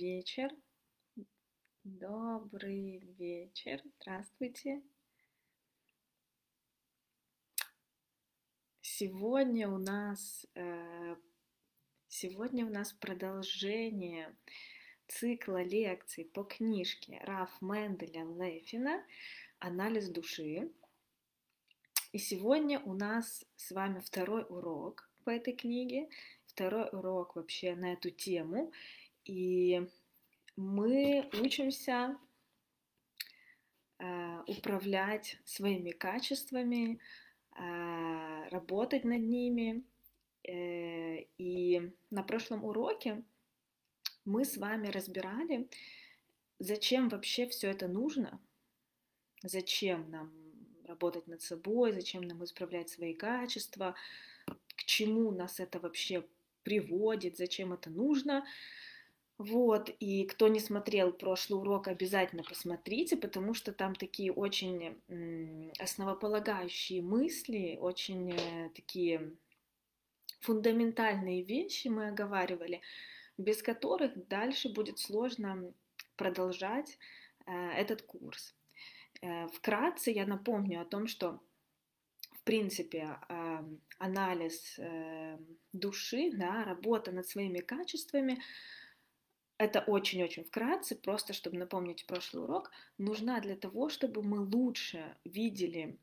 вечер. 0.00 0.50
Добрый 1.84 3.00
вечер. 3.18 3.82
Здравствуйте. 4.00 4.82
Сегодня 8.80 9.68
у 9.68 9.76
нас 9.76 10.46
э, 10.54 11.16
сегодня 12.08 12.64
у 12.64 12.70
нас 12.70 12.94
продолжение 12.94 14.34
цикла 15.06 15.62
лекций 15.62 16.24
по 16.24 16.44
книжке 16.44 17.20
Раф 17.24 17.50
Менделя 17.60 18.24
Лефина 18.24 19.04
«Анализ 19.58 20.08
души». 20.08 20.72
И 22.12 22.18
сегодня 22.18 22.80
у 22.80 22.94
нас 22.94 23.44
с 23.56 23.70
вами 23.70 24.00
второй 24.00 24.46
урок 24.48 25.10
по 25.24 25.30
этой 25.30 25.54
книге, 25.54 26.08
второй 26.46 26.88
урок 26.90 27.36
вообще 27.36 27.74
на 27.74 27.92
эту 27.92 28.10
тему. 28.10 28.72
И 29.24 29.86
мы 30.56 31.28
учимся 31.40 32.16
э, 33.98 34.42
управлять 34.46 35.38
своими 35.44 35.90
качествами, 35.90 36.98
э, 37.56 38.48
работать 38.50 39.04
над 39.04 39.22
ними. 39.22 39.84
Э, 40.44 41.22
и 41.38 41.92
на 42.10 42.22
прошлом 42.22 42.64
уроке 42.64 43.22
мы 44.24 44.44
с 44.44 44.56
вами 44.56 44.88
разбирали, 44.88 45.68
зачем 46.58 47.08
вообще 47.08 47.46
все 47.46 47.70
это 47.70 47.88
нужно, 47.88 48.40
зачем 49.42 50.10
нам 50.10 50.32
работать 50.84 51.26
над 51.26 51.40
собой, 51.42 51.92
зачем 51.92 52.22
нам 52.22 52.44
исправлять 52.44 52.90
свои 52.90 53.14
качества, 53.14 53.94
к 54.46 54.84
чему 54.84 55.30
нас 55.30 55.60
это 55.60 55.78
вообще 55.78 56.26
приводит, 56.62 57.36
зачем 57.36 57.72
это 57.72 57.90
нужно. 57.90 58.44
Вот, 59.40 59.88
и 60.00 60.26
кто 60.26 60.48
не 60.48 60.60
смотрел 60.60 61.14
прошлый 61.14 61.58
урок, 61.58 61.88
обязательно 61.88 62.42
посмотрите, 62.42 63.16
потому 63.16 63.54
что 63.54 63.72
там 63.72 63.94
такие 63.94 64.30
очень 64.30 65.00
основополагающие 65.78 67.00
мысли, 67.00 67.78
очень 67.80 68.32
э, 68.32 68.68
такие 68.74 69.32
фундаментальные 70.40 71.42
вещи 71.42 71.88
мы 71.88 72.08
оговаривали, 72.08 72.82
без 73.38 73.62
которых 73.62 74.28
дальше 74.28 74.68
будет 74.68 74.98
сложно 74.98 75.72
продолжать 76.16 76.98
э, 77.46 77.70
этот 77.78 78.02
курс. 78.02 78.54
Э, 79.22 79.48
вкратце 79.48 80.10
я 80.10 80.26
напомню 80.26 80.82
о 80.82 80.84
том, 80.84 81.06
что 81.06 81.40
в 82.32 82.42
принципе 82.42 83.16
анализ 83.98 84.78
души, 85.72 86.30
да, 86.34 86.64
работа 86.64 87.10
над 87.10 87.26
своими 87.26 87.60
качествами– 87.60 88.42
это 89.60 89.80
очень-очень 89.80 90.44
вкратце, 90.44 90.96
просто 90.96 91.34
чтобы 91.34 91.58
напомнить 91.58 92.06
прошлый 92.06 92.44
урок, 92.44 92.70
нужна 92.96 93.40
для 93.40 93.56
того, 93.56 93.90
чтобы 93.90 94.22
мы 94.22 94.40
лучше 94.40 95.14
видели 95.24 95.98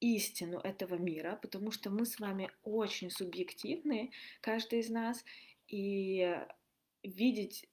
истину 0.00 0.58
этого 0.58 0.94
мира, 0.94 1.38
потому 1.42 1.72
что 1.72 1.90
мы 1.90 2.06
с 2.06 2.18
вами 2.18 2.50
очень 2.62 3.10
субъективны, 3.10 4.12
каждый 4.40 4.78
из 4.78 4.88
нас, 4.88 5.26
и 5.68 6.40
видеть 7.02 7.68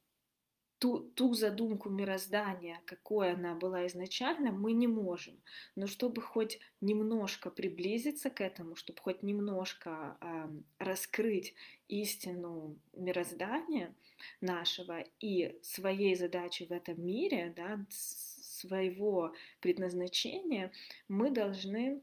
ту, 0.80 0.99
ту 0.99 1.33
задумку 1.33 1.89
мироздания, 1.89 2.81
какой 2.85 3.33
она 3.33 3.53
была 3.53 3.85
изначально, 3.88 4.52
мы 4.52 4.72
не 4.72 4.88
можем. 4.88 5.36
Но 5.75 5.88
чтобы 5.88 6.21
хоть 6.21 6.59
немножко 6.81 7.52
приблизиться 7.52 8.30
к 8.30 8.41
этому, 8.41 8.75
чтобы 8.75 8.99
хоть 9.02 9.21
немножко 9.21 10.17
э, 10.21 10.49
раскрыть 10.80 11.53
истину 11.89 12.77
мироздания 12.94 13.94
нашего 14.41 15.03
и 15.19 15.59
своей 15.61 16.16
задачи 16.16 16.63
в 16.63 16.71
этом 16.71 17.05
мире, 17.05 17.53
да, 17.55 17.86
своего 17.89 19.33
предназначения, 19.59 20.71
мы 21.09 21.30
должны 21.30 22.02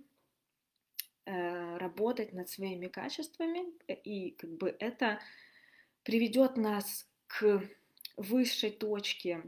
э, 1.24 1.76
работать 1.78 2.34
над 2.34 2.50
своими 2.50 2.88
качествами, 2.88 3.64
и 4.04 4.32
как 4.32 4.50
бы 4.50 4.76
это 4.78 5.18
приведет 6.02 6.56
нас 6.58 7.08
к 7.26 7.62
высшей 8.16 8.70
точки 8.70 9.42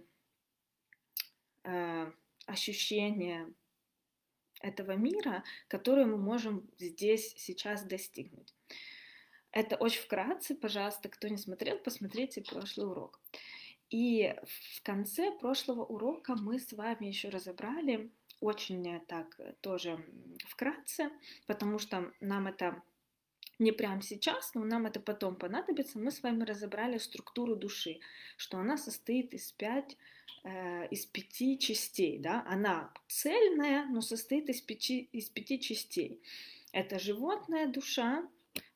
э, 1.64 2.12
ощущения 2.46 3.52
этого 4.60 4.92
мира, 4.92 5.44
которую 5.68 6.08
мы 6.08 6.16
можем 6.16 6.68
здесь 6.78 7.34
сейчас 7.36 7.84
достигнуть. 7.84 8.54
Это 9.50 9.76
очень 9.76 10.02
вкратце, 10.02 10.54
пожалуйста, 10.54 11.08
кто 11.08 11.28
не 11.28 11.36
смотрел, 11.36 11.78
посмотрите 11.78 12.42
прошлый 12.42 12.86
урок. 12.86 13.20
И 13.90 14.34
в 14.74 14.82
конце 14.82 15.32
прошлого 15.32 15.84
урока 15.84 16.34
мы 16.34 16.58
с 16.58 16.72
вами 16.72 17.06
еще 17.06 17.30
разобрали 17.30 18.10
очень 18.40 19.00
так 19.06 19.40
тоже 19.60 20.04
вкратце, 20.46 21.10
потому 21.46 21.78
что 21.78 22.12
нам 22.20 22.46
это 22.46 22.82
не 23.58 23.72
прямо 23.72 24.02
сейчас, 24.02 24.54
но 24.54 24.64
нам 24.64 24.86
это 24.86 25.00
потом 25.00 25.36
понадобится, 25.36 25.98
мы 25.98 26.10
с 26.10 26.22
вами 26.22 26.44
разобрали 26.44 26.98
структуру 26.98 27.56
души, 27.56 28.00
что 28.36 28.58
она 28.58 28.76
состоит 28.76 29.34
из, 29.34 29.52
пять, 29.52 29.96
э, 30.44 30.88
из 30.88 31.06
пяти 31.06 31.58
частей. 31.58 32.18
Да? 32.18 32.44
Она 32.47 32.92
цельная, 33.08 33.86
но 33.86 34.00
состоит 34.00 34.48
из 34.48 34.60
пяти, 34.60 35.08
из 35.12 35.28
пяти 35.28 35.60
частей. 35.60 36.22
Это 36.72 36.98
животная 36.98 37.66
душа, 37.66 38.28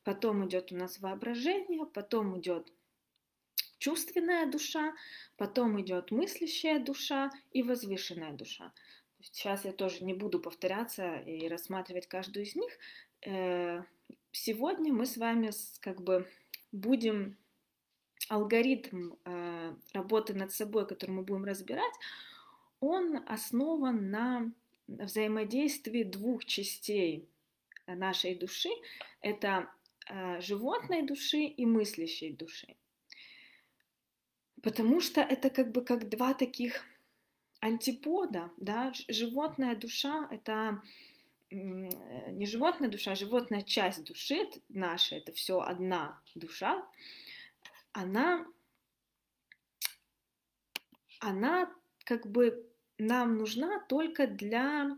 потом 0.02 0.46
идет 0.48 0.72
у 0.72 0.76
нас 0.76 1.00
воображение, 1.00 1.86
потом 1.86 2.38
идет 2.40 2.72
чувственная 3.78 4.46
душа, 4.46 4.94
потом 5.36 5.80
идет 5.80 6.10
мыслящая 6.10 6.78
душа 6.78 7.30
и 7.52 7.62
возвышенная 7.62 8.32
душа. 8.32 8.72
Сейчас 9.20 9.64
я 9.64 9.72
тоже 9.72 10.04
не 10.04 10.14
буду 10.14 10.40
повторяться 10.40 11.18
и 11.18 11.48
рассматривать 11.48 12.08
каждую 12.08 12.44
из 12.44 12.56
них. 12.56 12.72
Сегодня 14.32 14.92
мы 14.92 15.06
с 15.06 15.16
вами 15.16 15.50
как 15.80 16.00
бы 16.02 16.26
будем 16.72 17.36
алгоритм 18.28 19.14
э, 19.24 19.74
работы 19.92 20.34
над 20.34 20.52
собой, 20.52 20.86
который 20.86 21.10
мы 21.10 21.22
будем 21.22 21.44
разбирать, 21.44 21.92
он 22.80 23.22
основан 23.28 24.10
на 24.10 24.52
взаимодействии 24.88 26.02
двух 26.02 26.44
частей 26.44 27.28
нашей 27.86 28.34
души. 28.34 28.70
Это 29.20 29.68
э, 30.08 30.40
животной 30.40 31.02
души 31.02 31.44
и 31.44 31.66
мыслящей 31.66 32.32
души. 32.32 32.76
Потому 34.62 35.00
что 35.00 35.20
это 35.20 35.50
как 35.50 35.72
бы 35.72 35.84
как 35.84 36.08
два 36.08 36.34
таких 36.34 36.84
антипода, 37.60 38.50
да, 38.56 38.92
животная 39.08 39.76
душа— 39.76 40.28
это 40.30 40.80
Э, 40.80 41.11
не 41.52 42.46
животная 42.46 42.88
душа, 42.88 43.12
а 43.12 43.16
животная 43.16 43.62
часть 43.62 44.04
души 44.04 44.48
наша, 44.68 45.16
это 45.16 45.32
все 45.32 45.60
одна 45.60 46.20
душа, 46.34 46.86
она, 47.92 48.46
она 51.20 51.72
как 52.04 52.26
бы 52.26 52.66
нам 52.98 53.36
нужна 53.36 53.80
только 53.88 54.26
для 54.26 54.96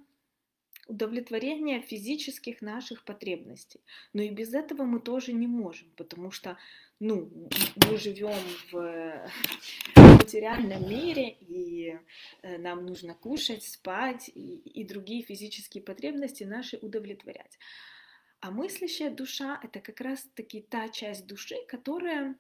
удовлетворения 0.86 1.80
физических 1.80 2.62
наших 2.62 3.04
потребностей. 3.04 3.80
Но 4.12 4.22
и 4.22 4.30
без 4.30 4.54
этого 4.54 4.84
мы 4.84 5.00
тоже 5.00 5.32
не 5.32 5.46
можем, 5.46 5.88
потому 5.96 6.30
что 6.30 6.58
ну, 7.00 7.30
мы 7.76 7.96
живем 7.98 8.38
в 8.70 9.30
материальном 9.96 10.88
мире, 10.88 11.36
и 11.40 11.98
э, 12.42 12.58
нам 12.58 12.86
нужно 12.86 13.14
кушать, 13.14 13.64
спать 13.64 14.30
и, 14.34 14.56
и 14.56 14.84
другие 14.84 15.22
физические 15.22 15.82
потребности 15.82 16.44
наши 16.44 16.76
удовлетворять. 16.76 17.58
А 18.40 18.50
мыслящая 18.50 19.10
душа— 19.10 19.58
это 19.62 19.80
как 19.80 20.00
раз-таки 20.00 20.60
та 20.60 20.88
часть 20.88 21.26
души, 21.26 21.56
которая 21.66 22.36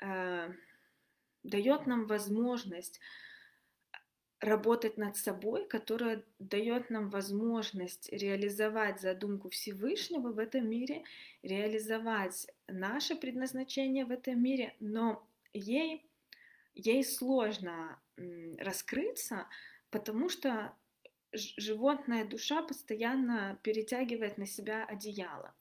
э, 0.00 0.52
дает 1.42 1.86
нам 1.86 2.06
возможность 2.06 3.00
работать 4.44 4.98
над 4.98 5.16
собой, 5.16 5.66
которая 5.66 6.22
дает 6.38 6.90
нам 6.90 7.08
возможность 7.08 8.12
реализовать 8.12 9.00
задумку 9.00 9.48
Всевышнего 9.48 10.32
в 10.32 10.38
этом 10.38 10.68
мире, 10.68 11.02
реализовать 11.42 12.46
наше 12.68 13.16
предназначение 13.16 14.04
в 14.04 14.10
этом 14.10 14.42
мире, 14.42 14.74
но 14.80 15.26
ей, 15.52 16.06
ей 16.74 17.04
сложно 17.04 17.98
раскрыться, 18.58 19.48
потому 19.90 20.28
что 20.28 20.74
животная 21.32 22.24
душа 22.24 22.62
постоянно 22.62 23.58
перетягивает 23.62 24.38
на 24.38 24.46
себя 24.46 24.84
одеяло. 24.84 25.54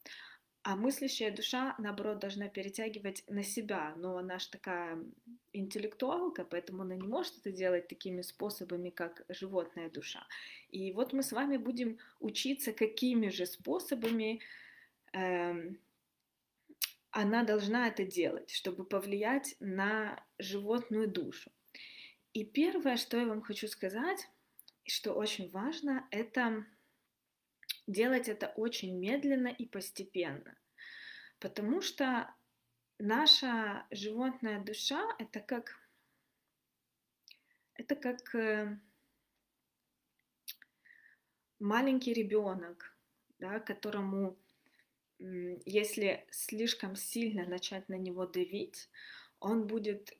А 0.66 0.78
мыслящая 0.78 1.36
душа, 1.36 1.76
наоборот, 1.78 2.20
должна 2.20 2.48
перетягивать 2.48 3.26
на 3.28 3.44
себя, 3.44 3.94
но 3.98 4.18
она 4.18 4.40
же 4.40 4.50
такая 4.50 4.98
интеллектуалка, 5.52 6.46
поэтому 6.46 6.84
она 6.84 6.96
не 6.96 7.06
может 7.06 7.38
это 7.40 7.52
делать 7.52 7.90
такими 7.90 8.22
способами, 8.22 8.90
как 8.90 9.26
животная 9.28 9.90
душа. 9.90 10.26
И 10.70 10.94
вот 10.94 11.12
мы 11.12 11.22
с 11.22 11.34
вами 11.34 11.58
будем 11.58 11.98
учиться, 12.22 12.72
какими 12.72 13.28
же 13.28 13.46
способами 13.46 14.40
э, 15.12 15.74
она 17.12 17.44
должна 17.44 17.90
это 17.90 18.06
делать, 18.06 18.50
чтобы 18.50 18.86
повлиять 18.86 19.58
на 19.60 20.26
животную 20.40 21.10
душу. 21.10 21.52
И 22.32 22.46
первое, 22.46 22.96
что 22.96 23.18
я 23.18 23.28
вам 23.28 23.42
хочу 23.42 23.68
сказать, 23.68 24.30
что 24.86 25.12
очень 25.12 25.50
важно, 25.50 26.08
это 26.10 26.66
делать 27.88 28.30
это 28.30 28.48
очень 28.48 28.98
медленно 28.98 29.48
и 29.48 29.66
постепенно. 29.66 30.58
Потому 31.40 31.82
что 31.82 32.34
наша 33.00 33.86
животная 33.92 34.64
душа 34.64 35.04
это 35.20 35.40
как 35.40 35.80
это 37.76 37.96
как 37.96 38.36
э, 38.36 38.80
маленький 41.60 42.14
ребенок, 42.14 42.96
да, 43.40 43.60
которому, 43.60 44.38
если 45.20 46.26
слишком 46.30 46.96
сильно 46.96 47.46
начать 47.46 47.90
на 47.90 47.96
него 47.96 48.26
давить, 48.26 48.90
он 49.40 49.68
будет 49.68 50.18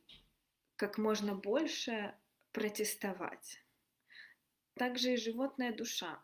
как 0.76 0.98
можно 0.98 1.36
больше 1.36 2.16
протестовать. 2.52 3.64
Также 4.76 5.14
и 5.14 5.18
животная 5.18 5.74
душа. 5.74 6.20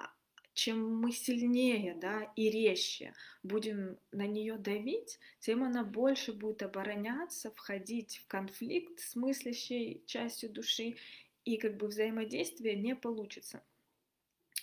Чем 0.62 0.94
мы 1.00 1.14
сильнее 1.14 1.96
да, 1.96 2.34
и 2.36 2.50
резче 2.50 3.14
будем 3.44 3.98
на 4.12 4.28
нее 4.28 4.58
давить, 4.58 5.18
тем 5.40 5.64
она 5.64 5.86
больше 5.86 6.34
будет 6.34 6.64
обороняться, 6.64 7.50
входить 7.52 8.18
в 8.18 8.28
конфликт 8.28 9.00
с 9.00 9.16
мыслящей 9.16 10.04
частью 10.06 10.50
души, 10.50 10.98
и 11.46 11.56
как 11.56 11.78
бы 11.78 11.88
взаимодействие 11.88 12.76
не 12.76 12.94
получится. 12.94 13.64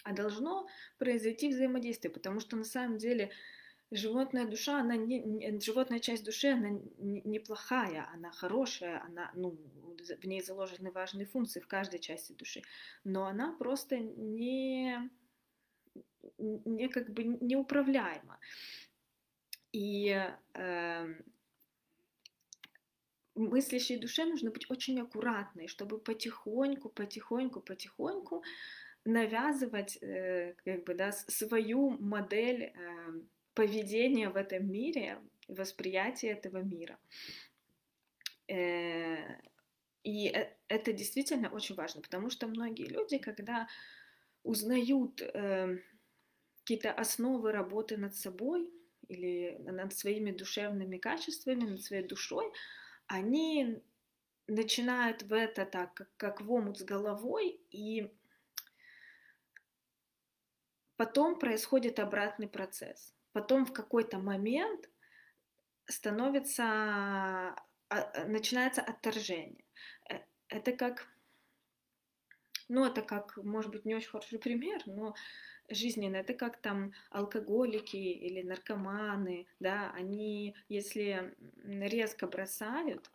А 0.04 0.12
должно 0.12 0.66
произойти 0.98 1.48
взаимодействие, 1.48 2.12
потому 2.12 2.40
что 2.40 2.56
на 2.56 2.64
самом 2.64 2.98
деле 2.98 3.31
животная 3.90 4.46
душа, 4.46 4.81
она 4.81 4.96
не 4.96 5.58
животная 5.60 6.00
часть 6.00 6.25
души, 6.25 6.48
она 6.48 6.78
неплохая, 6.98 8.06
она 8.12 8.32
хорошая, 8.32 9.02
она, 9.02 9.32
ну, 9.34 9.56
в 9.98 10.26
ней 10.26 10.43
заложены 10.43 10.90
важные 10.90 11.25
функции 11.25 11.60
в 11.60 11.66
каждой 11.66 12.00
части 12.00 12.32
души, 12.32 12.60
но 13.02 13.25
она 13.25 13.52
просто 13.52 13.98
не, 13.98 15.08
не 16.38 16.88
как 16.88 17.10
бы 17.10 17.24
неуправляема. 17.24 18.38
И 19.72 20.16
э, 20.54 21.14
мыслящей 23.34 23.98
душе 23.98 24.24
нужно 24.24 24.50
быть 24.50 24.70
очень 24.70 25.00
аккуратной, 25.00 25.68
чтобы 25.68 25.98
потихоньку, 25.98 26.88
потихоньку, 26.88 27.60
потихоньку 27.60 28.42
навязывать 29.04 29.98
э, 30.02 30.54
как 30.64 30.84
бы, 30.84 30.94
да, 30.94 31.12
свою 31.12 31.90
модель 31.90 32.62
э, 32.62 32.72
поведения 33.54 34.28
в 34.28 34.36
этом 34.36 34.70
мире, 34.70 35.18
восприятие 35.48 36.32
этого 36.32 36.58
мира. 36.58 36.98
Э, 38.48 39.40
и 40.02 40.34
это 40.68 40.92
действительно 40.92 41.50
очень 41.50 41.74
важно, 41.74 42.00
потому 42.00 42.30
что 42.30 42.46
многие 42.46 42.86
люди, 42.88 43.18
когда 43.18 43.68
узнают 44.42 45.20
какие-то 46.66 46.90
основы 46.90 47.52
работы 47.52 47.96
над 47.96 48.16
собой 48.16 48.68
или 49.06 49.56
над 49.60 49.96
своими 49.96 50.32
душевными 50.32 50.98
качествами, 50.98 51.62
над 51.62 51.80
своей 51.80 52.02
душой, 52.02 52.52
они 53.06 53.80
начинают 54.48 55.22
в 55.22 55.32
это 55.32 55.64
так, 55.64 55.94
как, 55.94 56.08
как 56.16 56.40
в 56.40 56.50
омут 56.52 56.78
с 56.78 56.82
головой, 56.82 57.60
и 57.70 58.10
Потом 60.96 61.38
происходит 61.38 61.98
обратный 61.98 62.48
процесс. 62.48 63.14
Потом 63.32 63.66
в 63.66 63.72
какой-то 63.72 64.19
момент 64.19 64.88
становится, 65.84 66.64
а, 66.64 67.56
а, 67.90 68.24
начинается 68.24 68.80
отторжение. 68.80 69.62
Э, 70.08 70.20
это 70.48 70.72
как, 70.72 71.06
ну 72.68 72.84
это 72.84 73.02
как, 73.02 73.36
может 73.38 73.70
быть, 73.70 73.84
не 73.84 73.94
очень 73.94 74.08
хороший 74.10 74.38
пример, 74.38 74.82
но 74.86 75.14
жизненно, 75.68 76.16
это 76.16 76.34
как 76.34 76.60
там 76.60 76.92
алкоголики 77.10 77.96
или 77.96 78.42
наркоманы, 78.42 79.46
да, 79.60 79.90
они, 79.94 80.54
если 80.68 81.34
резко 81.64 82.26
бросают, 82.26 83.10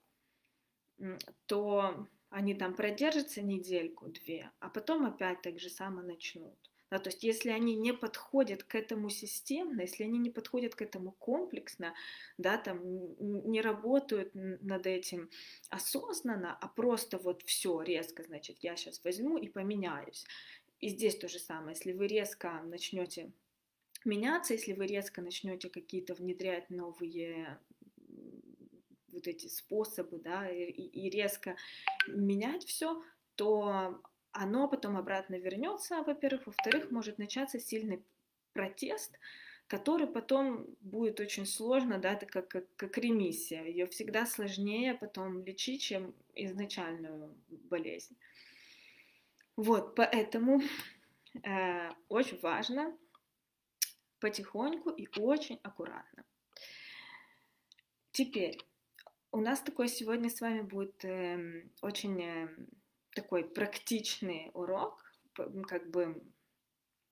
то 1.45 2.07
они 2.30 2.53
там 2.53 2.75
продержатся 2.75 3.42
недельку-две, 3.42 4.51
а 4.59 4.69
потом 4.69 5.06
опять 5.06 5.42
так 5.42 5.59
же 5.59 5.69
само 5.69 6.01
начнут. 6.01 6.61
Да, 6.92 7.00
то 7.00 7.10
есть 7.10 7.24
если 7.24 7.52
они 7.52 7.76
не 7.76 7.94
подходят 7.94 8.64
к 8.64 8.76
этому 8.76 9.10
системно, 9.10 9.82
если 9.82 10.04
они 10.04 10.20
не 10.20 10.30
подходят 10.30 10.76
к 10.76 10.82
этому 10.82 11.14
комплексно, 11.14 11.94
да, 12.38 12.58
там 12.58 12.82
не 13.18 13.62
работают 13.62 14.32
над 14.34 14.86
этим 14.86 15.30
осознанно, 15.70 16.54
а 16.54 16.68
просто 16.68 17.18
вот 17.18 17.44
все 17.44 17.82
резко, 17.82 18.24
значит, 18.24 18.58
я 18.60 18.76
сейчас 18.76 19.02
возьму 19.06 19.38
и 19.38 19.48
поменяюсь. 19.48 20.26
И 20.82 20.90
здесь 20.90 21.18
то 21.18 21.30
же 21.30 21.40
самое, 21.40 21.78
если 21.78 21.94
вы 21.94 22.08
резко 22.08 22.62
начнете 22.66 23.32
меняться, 24.04 24.54
если 24.54 24.74
вы 24.74 24.86
резко 24.86 25.22
начнете 25.22 25.70
какие-то 25.70 26.14
внедрять 26.14 26.70
новые 26.70 27.58
вот 29.14 29.28
эти 29.28 29.48
способы, 29.48 30.18
да, 30.18 30.50
и, 30.50 30.66
и 30.66 31.10
резко 31.10 31.56
менять 32.08 32.66
все, 32.66 33.02
то 33.36 34.02
оно 34.31 34.68
потом 34.68 34.98
обратно 34.98 35.36
вернется, 35.36 36.04
во-первых. 36.04 36.48
Во-вторых, 36.48 36.92
может 36.92 37.18
начаться 37.18 37.60
сильный 37.60 38.04
протест, 38.54 39.18
который 39.68 40.07
потом 40.07 40.68
будет 40.81 41.19
очень 41.19 41.45
сложно, 41.45 41.98
да, 41.98 42.13
это 42.13 42.25
как, 42.25 42.48
как, 42.48 42.66
как 42.75 42.98
ремиссия. 42.98 43.63
Ее 43.63 43.88
всегда 43.88 44.25
сложнее 44.25 44.95
потом 44.95 45.44
лечить, 45.44 45.81
чем 45.81 46.13
изначальную 46.36 47.36
болезнь. 47.48 48.18
Вот, 49.56 49.95
поэтому 49.95 50.62
э, 51.44 51.89
очень 52.10 52.39
важно 52.39 52.98
потихоньку 54.19 54.89
и 54.89 55.07
очень 55.19 55.60
аккуратно. 55.63 56.24
Теперь 58.12 58.57
у 59.31 59.39
нас 59.39 59.62
такой 59.62 59.88
сегодня 59.88 60.30
с 60.30 60.42
вами 60.42 60.62
будет 60.62 61.06
э, 61.06 61.63
очень 61.81 62.22
э, 62.22 62.50
такой 63.16 63.44
практичный 63.44 64.52
урок, 64.54 65.04
как 65.68 65.90
бы 65.90 66.24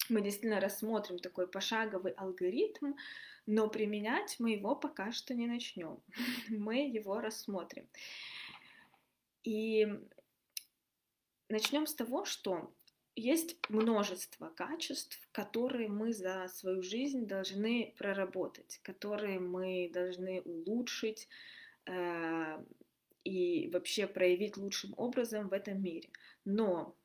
мы 0.10 0.22
действительно 0.22 0.60
рассмотрим 0.60 1.20
такой 1.20 1.48
пошаговый 1.48 2.14
алгоритм, 2.14 2.94
но 3.46 3.70
применять 3.70 4.36
мы 4.40 4.52
его 4.52 4.76
пока 4.76 5.12
что 5.12 5.34
не 5.34 5.48
начнем. 5.48 6.02
Мы 6.50 6.88
его 6.88 7.20
рассмотрим. 7.20 7.88
И 9.44 9.88
начнем 11.48 11.88
с 11.88 11.96
того, 11.96 12.26
что 12.26 12.72
есть 13.16 13.58
множество 13.70 14.50
качеств, 14.50 15.20
которые 15.32 15.90
мы 15.90 16.14
за 16.14 16.48
свою 16.48 16.82
жизнь 16.82 17.26
должны 17.26 17.94
проработать, 17.98 18.80
которые 18.84 19.40
мы 19.40 19.90
должны 19.94 20.42
улучшить, 20.42 21.28
э, 21.86 22.64
и 23.30 23.70
вообще 23.70 24.08
проявить 24.08 24.58
лучшим 24.58 24.94
образом 24.98 25.50
в 25.50 25.54
этом 25.54 25.82
мире. 25.82 26.10
Но 26.46 26.96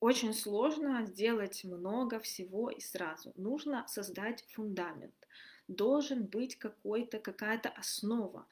очень 0.00 0.32
сложно 0.32 1.04
сделать 1.04 1.64
много 1.64 2.18
всего 2.20 2.70
и 2.70 2.80
сразу. 2.80 3.32
Нужно 3.36 3.86
создать 3.88 4.44
фундамент. 4.48 5.14
Должен 5.66 6.24
быть 6.24 6.56
какой-то, 6.56 7.18
какая-то 7.18 7.68
основа, 7.68 8.46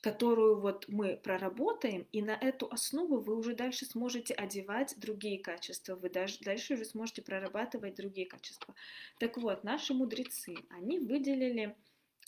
которую 0.00 0.60
вот 0.60 0.84
мы 0.86 1.16
проработаем, 1.16 2.06
и 2.12 2.22
на 2.22 2.36
эту 2.36 2.68
основу 2.70 3.20
вы 3.20 3.34
уже 3.34 3.56
дальше 3.56 3.86
сможете 3.86 4.34
одевать 4.34 4.94
другие 4.98 5.40
качества, 5.40 5.96
вы 5.96 6.10
даже 6.10 6.38
дальше 6.40 6.74
уже 6.74 6.84
сможете 6.84 7.22
прорабатывать 7.22 7.96
другие 7.96 8.28
качества. 8.28 8.74
Так 9.18 9.36
вот, 9.38 9.64
наши 9.64 9.94
мудрецы, 9.94 10.54
они 10.70 11.00
выделили 11.00 11.74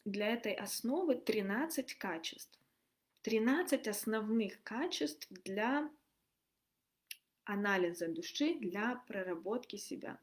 для 0.05 0.28
этой 0.28 0.55
основы 0.55 1.14
13 1.14 1.95
качеств. 1.95 2.59
13 3.28 3.87
основных 3.88 4.62
качеств 4.62 5.28
для 5.44 5.90
анализа 7.44 8.08
души, 8.08 8.54
для 8.54 9.04
проработки 9.06 9.76
себя. 9.76 10.18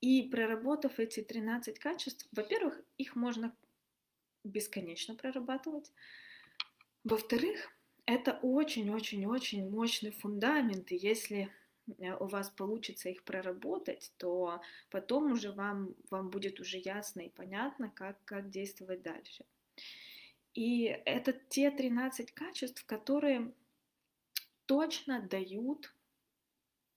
И 0.00 0.22
проработав 0.22 0.98
эти 0.98 1.22
13 1.22 1.78
качеств, 1.78 2.26
во-первых, 2.32 2.80
их 2.98 3.14
можно 3.14 3.56
бесконечно 4.42 5.14
прорабатывать. 5.14 5.92
Во-вторых, 7.04 7.70
это 8.04 8.32
очень-очень-очень 8.42 9.70
мощный 9.70 10.10
фундамент, 10.10 10.90
и 10.90 10.96
если 10.96 11.52
э, 11.98 12.16
у 12.16 12.26
вас 12.26 12.50
получится 12.50 13.10
их 13.10 13.22
проработать, 13.22 14.12
то 14.16 14.60
потом 14.90 15.30
уже 15.30 15.52
вам, 15.52 15.94
вам 16.10 16.30
будет 16.30 16.58
уже 16.58 16.78
ясно 16.78 17.20
и 17.20 17.28
понятно, 17.28 17.90
как, 17.90 18.18
как 18.24 18.50
действовать 18.50 19.02
дальше. 19.02 19.44
И 20.54 20.84
это 20.84 21.32
те 21.32 21.70
13 21.70 22.32
качеств, 22.32 22.84
которые 22.84 23.52
точно 24.66 25.20
дают 25.22 25.94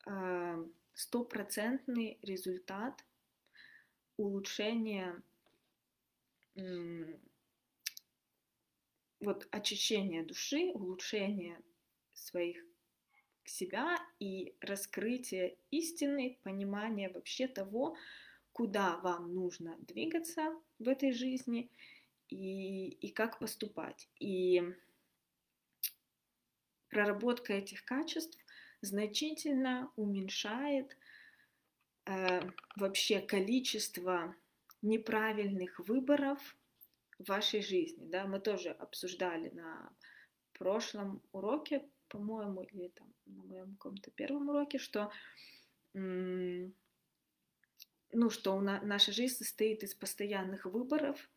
э, 0.06 0.66
стопроцентный 0.94 2.20
результат 2.22 3.04
улучшения 4.18 5.22
вот 9.20 9.48
очищение 9.52 10.24
души, 10.24 10.72
улучшение 10.74 11.62
своих 12.14 12.64
себя 13.44 13.98
и 14.20 14.56
раскрытие 14.62 15.58
истины, 15.70 16.40
понимание 16.44 17.10
вообще 17.10 17.48
того, 17.48 17.98
куда 18.54 18.98
вам 18.98 19.34
нужно 19.34 19.76
двигаться 19.80 20.56
в 20.80 20.88
этой 20.88 21.12
жизни 21.12 21.70
и, 22.30 22.90
и 22.90 23.12
как 23.12 23.40
поступать. 23.40 24.10
И 24.20 24.64
проработка 26.90 27.54
этих 27.54 27.86
качеств 27.86 28.38
значительно 28.82 29.92
уменьшает 29.96 30.98
э, 32.06 32.42
вообще 32.76 33.20
количество 33.20 34.36
неправильных 34.82 35.80
выборов 35.80 36.58
в 37.20 37.28
вашей 37.28 37.62
жизни. 37.62 38.06
Да? 38.08 38.26
Мы 38.26 38.40
тоже 38.40 38.70
обсуждали 38.70 39.50
на 39.50 39.92
прошлом 40.54 41.22
уроке, 41.32 41.84
по-моему, 42.08 42.62
или 42.62 42.90
там 42.90 43.14
на 43.26 43.44
моем 43.44 43.76
каком-то 43.76 44.12
первом 44.12 44.50
уроке, 44.50 44.78
что 44.78 45.12
ну, 45.94 46.72
что 48.30 48.60
на, 48.62 48.82
наша 48.82 49.12
жизнь 49.12 49.36
состоит 49.36 49.84
из 49.84 49.94
постоянных 49.94 50.66
выборов, 50.66 51.30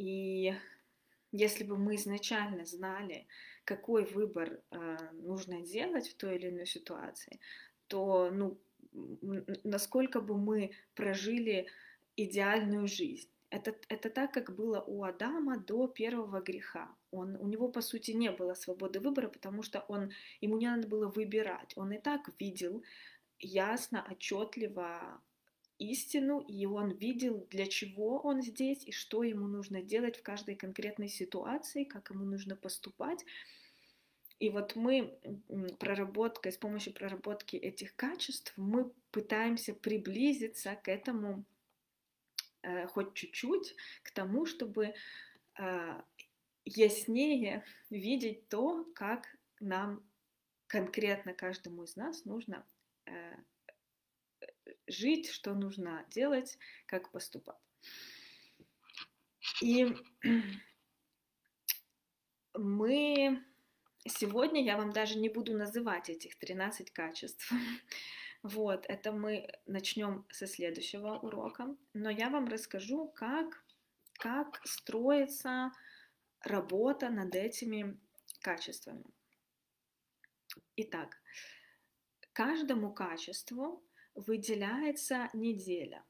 и 0.00 0.54
если 1.30 1.62
бы 1.62 1.76
мы 1.76 1.96
изначально 1.96 2.64
знали, 2.64 3.26
какой 3.64 4.04
выбор 4.06 4.62
э, 4.70 4.96
нужно 5.12 5.60
делать 5.60 6.08
в 6.08 6.16
той 6.16 6.36
или 6.36 6.48
иной 6.48 6.66
ситуации, 6.66 7.38
то 7.86 8.30
ну, 8.30 8.58
насколько 9.62 10.22
бы 10.22 10.38
мы 10.38 10.70
прожили 10.94 11.66
идеальную 12.16 12.88
жизнь. 12.88 13.28
Это, 13.50 13.74
это 13.88 14.08
так, 14.08 14.32
как 14.32 14.56
было 14.56 14.80
у 14.80 15.04
Адама 15.04 15.58
до 15.58 15.86
первого 15.86 16.40
греха. 16.40 16.88
Он, 17.10 17.36
у 17.36 17.46
него, 17.46 17.68
по 17.68 17.82
сути, 17.82 18.12
не 18.12 18.30
было 18.30 18.54
свободы 18.54 19.00
выбора, 19.00 19.28
потому 19.28 19.62
что 19.62 19.84
он, 19.88 20.12
ему 20.40 20.56
не 20.56 20.66
надо 20.66 20.88
было 20.88 21.08
выбирать. 21.08 21.76
Он 21.76 21.92
и 21.92 21.98
так 21.98 22.30
видел 22.38 22.82
ясно, 23.38 24.06
отчетливо 24.10 25.20
истину, 25.80 26.40
и 26.40 26.66
он 26.66 26.90
видел, 26.90 27.46
для 27.50 27.66
чего 27.66 28.20
он 28.20 28.42
здесь 28.42 28.84
и 28.86 28.92
что 28.92 29.22
ему 29.22 29.48
нужно 29.48 29.82
делать 29.82 30.18
в 30.18 30.22
каждой 30.22 30.54
конкретной 30.54 31.08
ситуации, 31.08 31.84
как 31.84 32.10
ему 32.10 32.24
нужно 32.24 32.54
поступать. 32.54 33.24
И 34.38 34.50
вот 34.50 34.76
мы 34.76 35.18
проработкой, 35.78 36.52
с 36.52 36.58
помощью 36.58 36.92
проработки 36.92 37.56
этих 37.56 37.96
качеств, 37.96 38.52
мы 38.56 38.92
пытаемся 39.10 39.74
приблизиться 39.74 40.76
к 40.76 40.88
этому 40.88 41.44
э, 42.62 42.86
хоть 42.86 43.14
чуть-чуть, 43.14 43.74
к 44.02 44.10
тому, 44.10 44.46
чтобы 44.46 44.94
э, 45.58 46.02
яснее 46.64 47.64
видеть 47.88 48.48
то, 48.48 48.84
как 48.94 49.26
нам 49.60 50.02
конкретно 50.66 51.32
каждому 51.32 51.84
из 51.84 51.96
нас 51.96 52.24
нужно 52.24 52.66
э, 53.06 53.36
жить, 54.90 55.30
что 55.30 55.54
нужно 55.54 56.04
делать, 56.10 56.58
как 56.86 57.10
поступать. 57.10 57.56
И 59.60 59.94
мы 62.54 63.44
сегодня 64.06 64.64
я 64.64 64.76
вам 64.76 64.92
даже 64.92 65.18
не 65.18 65.28
буду 65.28 65.56
называть 65.56 66.10
этих 66.10 66.38
13 66.38 66.90
качеств. 66.90 67.52
Вот, 68.42 68.86
это 68.88 69.12
мы 69.12 69.52
начнем 69.66 70.24
со 70.30 70.46
следующего 70.46 71.18
урока. 71.18 71.76
Но 71.92 72.08
я 72.08 72.30
вам 72.30 72.48
расскажу, 72.48 73.12
как, 73.14 73.62
как 74.14 74.62
строится 74.64 75.72
работа 76.40 77.10
над 77.10 77.34
этими 77.34 78.00
качествами. 78.40 79.04
Итак, 80.76 81.20
каждому 82.32 82.94
качеству 82.94 83.84
выделяется 84.26 85.30
неделя. 85.32 86.04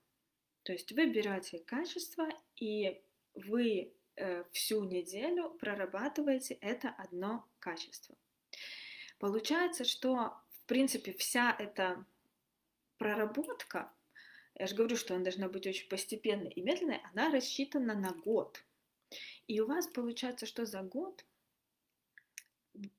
То 0.62 0.72
есть 0.72 0.92
вы 0.92 1.06
берете 1.06 1.58
качество 1.60 2.28
и 2.56 3.00
вы 3.34 3.92
э, 4.16 4.44
всю 4.52 4.84
неделю 4.84 5.50
прорабатываете 5.60 6.54
это 6.54 6.90
одно 6.90 7.48
качество. 7.58 8.16
Получается, 9.18 9.84
что 9.84 10.34
в 10.50 10.66
принципе 10.66 11.12
вся 11.12 11.54
эта 11.58 12.04
проработка, 12.98 13.92
я 14.54 14.66
же 14.66 14.74
говорю, 14.74 14.96
что 14.96 15.14
она 15.14 15.24
должна 15.24 15.48
быть 15.48 15.66
очень 15.66 15.88
постепенной 15.88 16.50
и 16.50 16.60
медленной, 16.60 17.00
она 17.12 17.30
рассчитана 17.30 17.94
на 17.94 18.12
год. 18.12 18.62
И 19.46 19.60
у 19.60 19.66
вас 19.66 19.86
получается, 19.86 20.46
что 20.46 20.66
за 20.66 20.82
год 20.82 21.24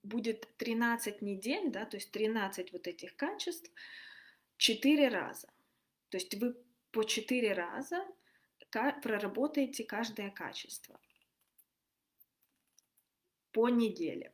будет 0.04 0.48
13 0.58 1.22
недель, 1.22 1.72
да, 1.72 1.86
то 1.86 1.98
есть 1.98 2.12
13 2.12 2.72
вот 2.74 2.88
этих 2.88 3.16
качеств, 3.16 3.72
4 4.62 5.10
раза. 5.10 5.48
То 6.10 6.18
есть 6.18 6.36
вы 6.36 6.56
по 6.92 7.04
4 7.04 7.54
раза 7.54 8.08
проработаете 9.02 9.84
каждое 9.84 10.30
качество 10.30 11.00
по 13.52 13.70
неделе. 13.70 14.32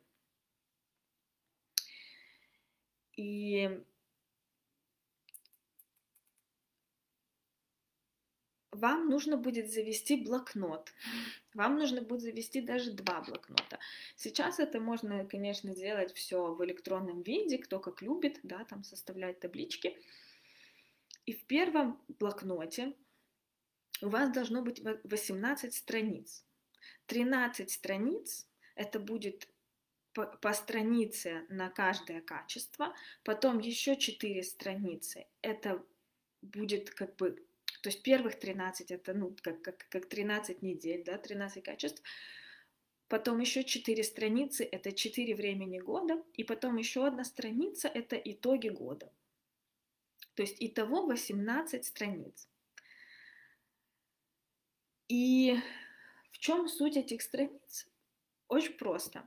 И 3.16 3.82
вам 8.78 9.08
нужно 9.08 9.36
будет 9.36 9.70
завести 9.70 10.16
блокнот. 10.16 10.92
Вам 11.54 11.76
нужно 11.76 12.00
будет 12.02 12.22
завести 12.22 12.60
даже 12.60 12.92
два 12.92 13.20
блокнота. 13.20 13.78
Сейчас 14.16 14.58
это 14.58 14.80
можно, 14.80 15.24
конечно, 15.26 15.74
сделать 15.74 16.14
все 16.14 16.54
в 16.54 16.64
электронном 16.64 17.22
виде, 17.22 17.58
кто 17.58 17.80
как 17.80 18.02
любит, 18.02 18.40
да, 18.42 18.64
там 18.64 18.84
составлять 18.84 19.40
таблички. 19.40 19.96
И 21.26 21.32
в 21.32 21.44
первом 21.44 22.00
блокноте 22.18 22.94
у 24.00 24.08
вас 24.08 24.30
должно 24.30 24.62
быть 24.62 24.80
18 25.04 25.74
страниц. 25.74 26.44
13 27.06 27.70
страниц 27.70 28.46
это 28.74 29.00
будет 29.00 29.48
по, 30.12 30.26
по 30.26 30.52
странице 30.52 31.44
на 31.48 31.68
каждое 31.70 32.20
качество, 32.20 32.94
потом 33.24 33.58
еще 33.58 33.96
4 33.96 34.42
страницы, 34.42 35.26
это 35.42 35.84
будет 36.42 36.90
как 36.90 37.16
бы 37.16 37.44
то 37.80 37.90
есть 37.90 38.02
первых 38.02 38.38
13 38.38 38.90
это 38.90 39.14
ну, 39.14 39.34
как, 39.42 39.62
как, 39.62 39.86
как 39.88 40.08
13 40.08 40.62
недель, 40.62 41.04
да, 41.04 41.18
13 41.18 41.62
качеств. 41.62 42.02
Потом 43.08 43.40
еще 43.40 43.64
4 43.64 44.02
страницы– 44.04 44.64
это 44.72 44.92
4 44.92 45.34
времени 45.34 45.78
года. 45.78 46.22
И 46.34 46.44
потом 46.44 46.76
еще 46.76 47.06
одна 47.06 47.24
страница– 47.24 47.88
это 47.94 48.16
итоги 48.16 48.68
года. 48.68 49.10
То 50.34 50.42
есть 50.42 50.56
итого 50.60 51.06
18 51.06 51.84
страниц. 51.84 52.48
И 55.08 55.56
в 56.30 56.38
чем 56.38 56.68
суть 56.68 56.96
этих 56.96 57.22
страниц? 57.22 57.88
Очень 58.48 58.74
просто, 58.74 59.26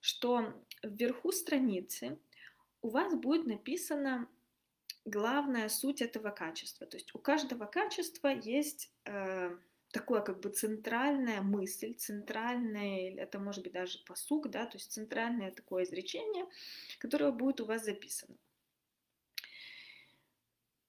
что 0.00 0.64
вверху 0.82 1.30
страницы 1.30 2.18
у 2.80 2.88
вас 2.88 3.14
будет 3.14 3.46
написано 3.46 4.28
главная 5.04 5.68
суть 5.68 6.02
этого 6.02 6.30
качества. 6.30 6.86
То 6.86 6.96
есть 6.96 7.14
у 7.14 7.18
каждого 7.18 7.66
качества 7.66 8.28
есть 8.28 8.90
э, 9.04 9.56
такое 9.90 10.22
как 10.22 10.40
бы 10.40 10.50
центральная 10.50 11.40
мысль, 11.40 11.94
центральное, 11.94 13.14
это 13.16 13.38
может 13.38 13.62
быть 13.62 13.72
даже 13.72 13.98
посук, 14.04 14.50
да, 14.50 14.66
то 14.66 14.76
есть 14.76 14.92
центральное 14.92 15.52
такое 15.52 15.84
изречение, 15.84 16.46
которое 16.98 17.30
будет 17.30 17.60
у 17.60 17.66
вас 17.66 17.84
записано. 17.84 18.36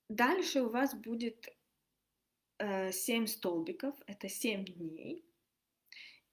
Дальше 0.09 0.61
у 0.61 0.69
вас 0.69 0.93
будет 0.93 1.53
э, 2.59 2.91
7 2.91 3.27
столбиков, 3.27 3.95
это 4.07 4.29
7 4.29 4.65
дней. 4.65 5.25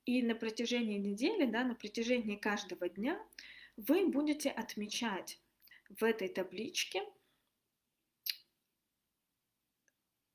И 0.04 0.22
на 0.22 0.34
протяжении 0.34 0.98
недели, 0.98 1.46
да, 1.46 1.64
на 1.64 1.74
протяжении 1.74 2.36
каждого 2.36 2.88
дня 2.88 3.20
вы 3.76 4.08
будете 4.08 4.50
отмечать 4.50 5.40
в 5.88 6.02
этой 6.04 6.28
табличке 6.28 7.02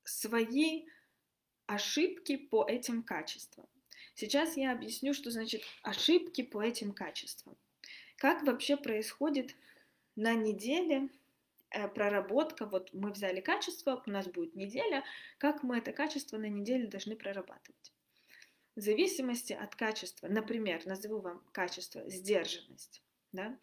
свои 0.07 0.85
ошибки 1.65 2.37
по 2.37 2.65
этим 2.67 3.03
качествам. 3.03 3.67
Сейчас 4.15 4.57
я 4.57 4.71
объясню, 4.71 5.13
что 5.13 5.29
значит 5.29 5.61
ошибки 5.83 6.41
по 6.41 6.63
этим 6.63 6.93
качествам. 6.93 7.55
Как 8.15 8.41
вообще 8.43 8.77
происходит 8.77 9.55
на 10.15 10.33
неделе 10.33 11.09
э, 11.69 11.87
проработка, 11.87 12.65
вот 12.65 12.91
мы 12.93 13.11
взяли 13.11 13.41
качество, 13.41 14.01
у 14.05 14.09
нас 14.09 14.27
будет 14.27 14.55
неделя, 14.55 15.03
как 15.37 15.61
мы 15.61 15.77
это 15.77 15.91
качество 15.91 16.37
на 16.37 16.47
неделе 16.47 16.87
должны 16.87 17.15
прорабатывать. 17.15 17.93
В 18.75 18.79
зависимости 18.79 19.53
от 19.53 19.75
качества, 19.75 20.27
например, 20.27 20.85
назову 20.85 21.19
вам 21.19 21.43
качество 21.51 22.07
сдержанность, 22.09 23.03
да, 23.31 23.57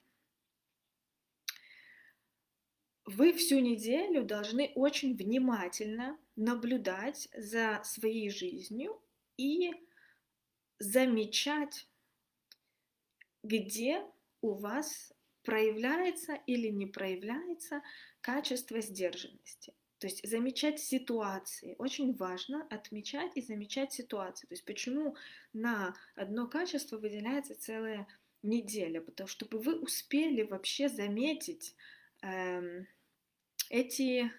вы 3.06 3.32
всю 3.32 3.60
неделю 3.60 4.24
должны 4.24 4.72
очень 4.74 5.16
внимательно 5.16 6.18
наблюдать 6.36 7.28
за 7.36 7.80
своей 7.84 8.30
жизнью 8.30 9.00
и 9.36 9.72
замечать, 10.78 11.86
где 13.42 14.02
у 14.40 14.54
вас 14.54 15.12
проявляется 15.42 16.34
или 16.46 16.68
не 16.68 16.86
проявляется 16.86 17.82
качество 18.20 18.80
сдержанности. 18.80 19.74
То 19.98 20.06
есть 20.06 20.26
замечать 20.28 20.80
ситуации. 20.80 21.76
Очень 21.78 22.14
важно 22.14 22.66
отмечать 22.68 23.32
и 23.36 23.42
замечать 23.42 23.92
ситуации. 23.92 24.46
То 24.46 24.54
есть 24.54 24.64
почему 24.64 25.16
на 25.52 25.94
одно 26.14 26.46
качество 26.46 26.98
выделяется 26.98 27.54
целая 27.54 28.06
неделя? 28.42 29.00
Потому 29.00 29.28
что 29.28 29.46
чтобы 29.46 29.62
вы 29.62 29.78
успели 29.78 30.42
вообще 30.42 30.88
заметить 30.88 31.74
эти 33.70 34.30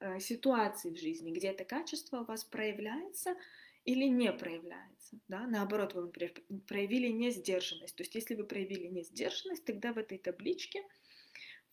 э, 0.00 0.20
ситуации 0.20 0.90
в 0.90 0.98
жизни, 0.98 1.32
где 1.32 1.48
это 1.48 1.64
качество 1.64 2.20
у 2.20 2.24
вас 2.24 2.44
проявляется 2.44 3.36
или 3.84 4.04
не 4.04 4.32
проявляется. 4.32 5.18
Да? 5.28 5.46
Наоборот, 5.46 5.94
вы, 5.94 6.02
например, 6.02 6.34
проявили 6.66 7.08
несдержанность. 7.08 7.96
То 7.96 8.02
есть 8.02 8.14
если 8.14 8.34
вы 8.34 8.44
проявили 8.44 8.86
несдержанность, 8.86 9.64
тогда 9.64 9.92
в 9.92 9.98
этой 9.98 10.18
табличке 10.18 10.82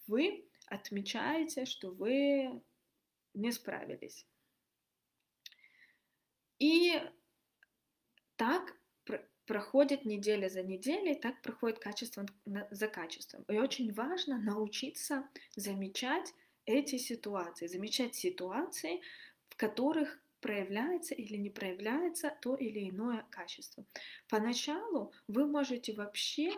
вы 0.07 0.45
отмечаете, 0.67 1.65
что 1.65 1.91
вы 1.91 2.61
не 3.33 3.51
справились. 3.51 4.25
И 6.59 7.01
так 8.35 8.75
проходит 9.51 10.05
неделя 10.05 10.47
за 10.47 10.63
неделей, 10.63 11.13
так 11.13 11.41
проходит 11.41 11.77
качество 11.77 12.25
за 12.45 12.87
качеством. 12.87 13.43
И 13.49 13.57
очень 13.57 13.91
важно 13.91 14.37
научиться 14.37 15.27
замечать 15.57 16.33
эти 16.65 16.97
ситуации, 16.97 17.67
замечать 17.67 18.15
ситуации, 18.15 19.01
в 19.49 19.57
которых 19.57 20.21
проявляется 20.39 21.15
или 21.15 21.35
не 21.35 21.49
проявляется 21.49 22.33
то 22.41 22.55
или 22.55 22.89
иное 22.89 23.25
качество. 23.29 23.83
Поначалу 24.29 25.11
вы 25.27 25.45
можете 25.45 25.91
вообще, 25.91 26.53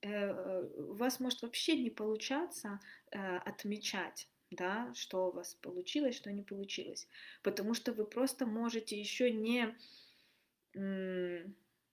э, 0.00 0.62
у 0.78 0.94
вас 0.94 1.20
может 1.20 1.42
вообще 1.42 1.76
не 1.76 1.90
получаться 1.90 2.80
э, 3.10 3.36
отмечать 3.44 4.26
да, 4.50 4.90
что 4.94 5.28
у 5.28 5.32
вас 5.32 5.54
получилось, 5.56 6.16
что 6.16 6.32
не 6.32 6.42
получилось. 6.42 7.06
Потому 7.42 7.74
что 7.74 7.92
вы 7.92 8.06
просто 8.06 8.46
можете 8.46 8.98
еще 8.98 9.30
не, 9.30 9.76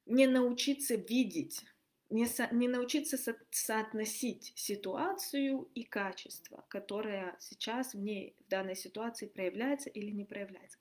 не 0.05 0.27
научиться 0.27 0.95
видеть, 0.95 1.63
не, 2.09 2.25
со, 2.27 2.47
не 2.53 2.67
научиться 2.67 3.17
со, 3.17 3.35
соотносить 3.49 4.53
ситуацию 4.55 5.69
и 5.73 5.83
качество, 5.83 6.65
которое 6.69 7.35
сейчас 7.39 7.93
в 7.93 7.99
ней, 7.99 8.35
в 8.45 8.49
данной 8.49 8.75
ситуации 8.75 9.27
проявляется 9.27 9.89
или 9.89 10.11
не 10.11 10.25
проявляется. 10.25 10.77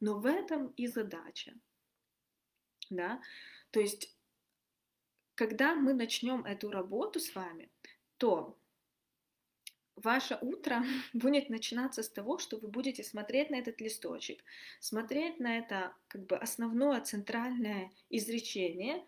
Но 0.00 0.18
в 0.18 0.26
этом 0.26 0.68
и 0.76 0.86
задача. 0.86 1.54
Да? 2.90 3.20
То 3.70 3.80
есть, 3.80 4.16
когда 5.34 5.74
мы 5.74 5.94
начнем 5.94 6.44
эту 6.44 6.70
работу 6.70 7.20
с 7.20 7.34
вами, 7.34 7.70
то 8.16 8.57
ваше 10.02 10.38
утро 10.40 10.84
будет 11.12 11.48
начинаться 11.50 12.02
с 12.02 12.08
того, 12.08 12.38
что 12.38 12.58
вы 12.58 12.68
будете 12.68 13.04
смотреть 13.04 13.50
на 13.50 13.56
этот 13.56 13.80
листочек, 13.80 14.42
смотреть 14.80 15.40
на 15.40 15.58
это 15.58 15.94
как 16.08 16.26
бы 16.26 16.36
основное 16.36 17.00
центральное 17.00 17.90
изречение, 18.10 19.04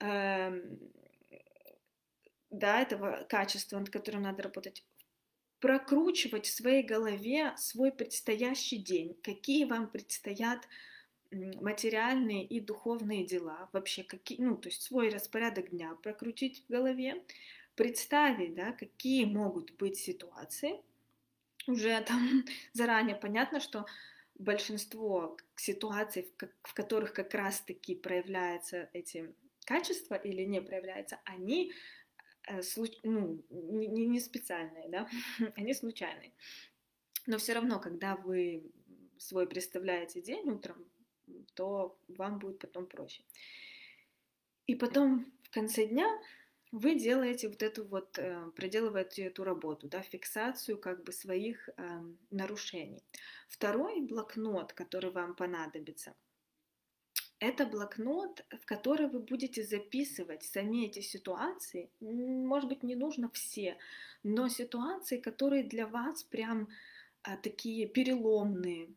э, 0.00 0.60
да, 2.50 2.80
этого 2.80 3.26
качества, 3.28 3.78
над 3.78 3.90
которым 3.90 4.22
надо 4.22 4.42
работать, 4.44 4.84
прокручивать 5.60 6.46
в 6.46 6.54
своей 6.54 6.82
голове 6.82 7.54
свой 7.56 7.92
предстоящий 7.92 8.78
день, 8.78 9.18
какие 9.22 9.64
вам 9.64 9.88
предстоят 9.88 10.66
материальные 11.32 12.44
и 12.44 12.60
духовные 12.60 13.26
дела, 13.26 13.68
вообще 13.72 14.02
какие, 14.02 14.40
ну, 14.40 14.56
то 14.56 14.68
есть 14.68 14.82
свой 14.82 15.08
распорядок 15.08 15.70
дня 15.70 15.94
прокрутить 16.02 16.64
в 16.64 16.70
голове, 16.70 17.22
представить, 17.76 18.54
да, 18.54 18.72
какие 18.72 19.24
могут 19.24 19.76
быть 19.76 19.96
ситуации. 19.96 20.80
Уже 21.66 22.00
там 22.02 22.44
заранее 22.72 23.16
понятно, 23.16 23.60
что 23.60 23.86
большинство 24.38 25.36
ситуаций, 25.56 26.30
в 26.62 26.74
которых 26.74 27.12
как 27.12 27.34
раз-таки 27.34 27.94
проявляются 27.94 28.90
эти 28.92 29.34
качества 29.64 30.14
или 30.14 30.42
не 30.42 30.60
проявляются, 30.60 31.20
они 31.24 31.72
э, 32.48 32.60
ну, 33.02 33.42
не, 33.50 34.06
не 34.06 34.20
специальные, 34.20 34.88
да, 34.88 35.08
они 35.56 35.74
случайные. 35.74 36.32
Но 37.26 37.38
все 37.38 37.54
равно, 37.54 37.80
когда 37.80 38.16
вы 38.16 38.70
свой 39.18 39.46
представляете 39.48 40.20
день 40.20 40.48
утром, 40.48 40.84
то 41.54 41.98
вам 42.08 42.38
будет 42.38 42.58
потом 42.58 42.86
проще. 42.86 43.22
И 44.66 44.74
потом 44.74 45.26
в 45.42 45.50
конце 45.50 45.86
дня 45.86 46.06
вы 46.72 46.94
делаете 46.94 47.48
вот 47.48 47.62
эту 47.62 47.84
вот, 47.84 48.18
э, 48.18 48.50
проделываете 48.56 49.24
эту 49.24 49.44
работу, 49.44 49.88
да, 49.88 50.02
фиксацию 50.02 50.78
как 50.78 51.04
бы 51.04 51.12
своих 51.12 51.68
э, 51.68 52.00
нарушений. 52.30 53.02
Второй 53.48 54.00
блокнот, 54.00 54.72
который 54.72 55.10
вам 55.10 55.34
понадобится, 55.34 56.14
это 57.38 57.66
блокнот, 57.66 58.44
в 58.50 58.64
который 58.64 59.08
вы 59.08 59.20
будете 59.20 59.62
записывать 59.62 60.42
сами 60.42 60.86
эти 60.86 61.00
ситуации. 61.00 61.90
Может 62.00 62.68
быть, 62.68 62.82
не 62.82 62.94
нужно 62.94 63.30
все, 63.30 63.76
но 64.22 64.48
ситуации, 64.48 65.18
которые 65.18 65.62
для 65.62 65.86
вас 65.86 66.24
прям 66.24 66.68
а, 67.22 67.36
такие 67.36 67.86
переломные, 67.86 68.88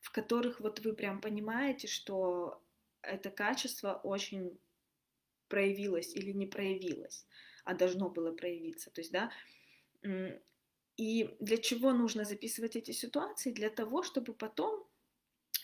в 0.00 0.12
которых 0.12 0.60
вот 0.60 0.80
вы 0.80 0.92
прям 0.92 1.20
понимаете, 1.20 1.88
что 1.88 2.62
это 3.02 3.30
качество 3.30 4.00
очень 4.04 4.58
проявилось 5.50 6.16
или 6.16 6.32
не 6.32 6.46
проявилось, 6.46 7.26
а 7.64 7.74
должно 7.74 8.08
было 8.08 8.32
проявиться. 8.32 8.90
То 8.90 9.00
есть, 9.02 9.12
да, 9.12 9.30
и 10.96 11.36
для 11.40 11.56
чего 11.56 11.92
нужно 11.92 12.24
записывать 12.24 12.76
эти 12.76 12.92
ситуации? 12.92 13.52
Для 13.52 13.70
того, 13.70 14.02
чтобы 14.02 14.32
потом, 14.34 14.86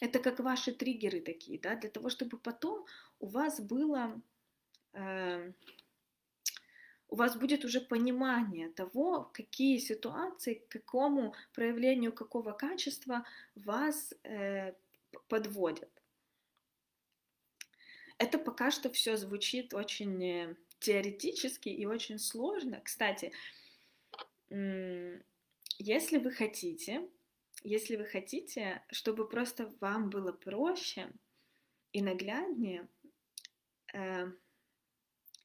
это 0.00 0.18
как 0.18 0.40
ваши 0.40 0.72
триггеры 0.72 1.20
такие, 1.20 1.58
да, 1.60 1.76
для 1.76 1.90
того, 1.90 2.10
чтобы 2.10 2.38
потом 2.38 2.86
у 3.20 3.26
вас 3.26 3.60
было, 3.60 4.20
э, 4.92 5.52
у 7.08 7.16
вас 7.16 7.36
будет 7.36 7.64
уже 7.64 7.80
понимание 7.80 8.68
того, 8.68 9.30
какие 9.34 9.78
ситуации, 9.78 10.54
к 10.54 10.68
какому 10.68 11.34
проявлению 11.54 12.12
какого 12.12 12.52
качества 12.52 13.24
вас 13.54 14.14
э, 14.24 14.74
подводят. 15.28 15.90
Это 18.18 18.38
пока 18.38 18.70
что 18.70 18.90
все 18.90 19.16
звучит 19.16 19.74
очень 19.74 20.24
э, 20.24 20.56
теоретически 20.80 21.68
и 21.68 21.86
очень 21.86 22.18
сложно. 22.18 22.80
Кстати, 22.82 23.32
если 25.78 26.18
вы 26.18 26.30
хотите, 26.30 27.08
если 27.62 27.96
вы 27.96 28.04
хотите, 28.04 28.82
чтобы 28.90 29.28
просто 29.28 29.74
вам 29.80 30.08
было 30.08 30.32
проще 30.32 31.10
и 31.92 32.00
нагляднее, 32.00 32.88
э, 33.92 34.30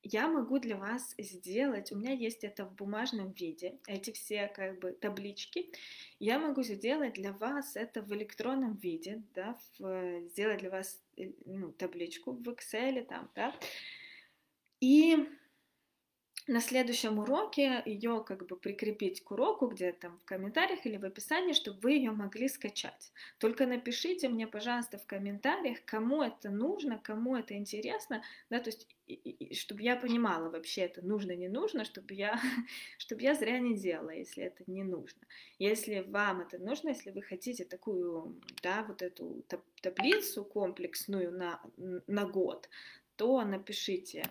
я 0.03 0.27
могу 0.27 0.59
для 0.59 0.77
вас 0.77 1.13
сделать, 1.17 1.91
у 1.91 1.97
меня 1.97 2.13
есть 2.13 2.43
это 2.43 2.65
в 2.65 2.73
бумажном 2.75 3.31
виде, 3.33 3.79
эти 3.87 4.11
все 4.11 4.47
как 4.47 4.79
бы 4.79 4.91
таблички, 4.93 5.71
я 6.19 6.39
могу 6.39 6.63
сделать 6.63 7.13
для 7.13 7.33
вас 7.33 7.75
это 7.75 8.01
в 8.01 8.13
электронном 8.13 8.75
виде, 8.77 9.23
да, 9.35 9.59
в, 9.77 10.27
сделать 10.29 10.59
для 10.59 10.71
вас 10.71 10.99
ну, 11.45 11.71
табличку 11.71 12.31
в 12.33 12.47
Excel 12.49 13.05
там, 13.05 13.29
да, 13.35 13.53
и 14.79 15.27
на 16.47 16.59
следующем 16.59 17.19
уроке 17.19 17.83
ее 17.85 18.23
как 18.25 18.47
бы 18.47 18.55
прикрепить 18.55 19.23
к 19.23 19.31
уроку 19.31 19.67
где-то 19.67 20.09
в 20.09 20.25
комментариях 20.25 20.85
или 20.85 20.97
в 20.97 21.05
описании, 21.05 21.53
чтобы 21.53 21.79
вы 21.81 21.91
ее 21.93 22.11
могли 22.11 22.47
скачать. 22.47 23.11
Только 23.37 23.67
напишите 23.67 24.27
мне, 24.27 24.47
пожалуйста, 24.47 24.97
в 24.97 25.05
комментариях, 25.05 25.79
кому 25.85 26.23
это 26.23 26.49
нужно, 26.49 26.97
кому 26.97 27.35
это 27.35 27.55
интересно, 27.55 28.23
да, 28.49 28.59
то 28.59 28.69
есть, 28.69 28.87
и, 29.07 29.13
и, 29.13 29.53
чтобы 29.53 29.83
я 29.83 29.95
понимала 29.95 30.49
вообще 30.49 30.81
это 30.81 31.05
нужно, 31.05 31.33
не 31.33 31.47
нужно, 31.47 31.85
чтобы 31.85 32.13
я, 32.13 32.39
чтобы 32.97 33.21
я 33.21 33.35
зря 33.35 33.59
не 33.59 33.75
делала, 33.75 34.11
если 34.11 34.43
это 34.43 34.63
не 34.67 34.83
нужно. 34.83 35.21
Если 35.59 35.99
вам 36.01 36.41
это 36.41 36.57
нужно, 36.57 36.89
если 36.89 37.11
вы 37.11 37.21
хотите 37.21 37.65
такую, 37.65 38.41
да, 38.63 38.83
вот 38.87 39.01
эту 39.01 39.45
таблицу 39.81 40.43
комплексную 40.43 41.31
на, 41.31 41.61
на 42.07 42.25
год, 42.25 42.67
то 43.15 43.43
напишите 43.43 44.23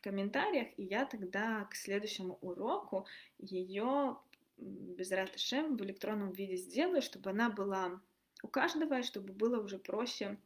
комментариях, 0.00 0.68
и 0.76 0.84
я 0.84 1.04
тогда 1.04 1.64
к 1.64 1.74
следующему 1.74 2.38
уроку 2.40 3.06
ее 3.38 4.18
без 4.56 5.10
ратышем 5.10 5.76
в 5.76 5.82
электронном 5.84 6.32
виде 6.32 6.56
сделаю, 6.56 7.02
чтобы 7.02 7.30
она 7.30 7.50
была 7.50 8.00
у 8.42 8.48
каждого, 8.48 9.02
чтобы 9.02 9.32
было 9.32 9.62
уже 9.62 9.78
проще 9.78 10.38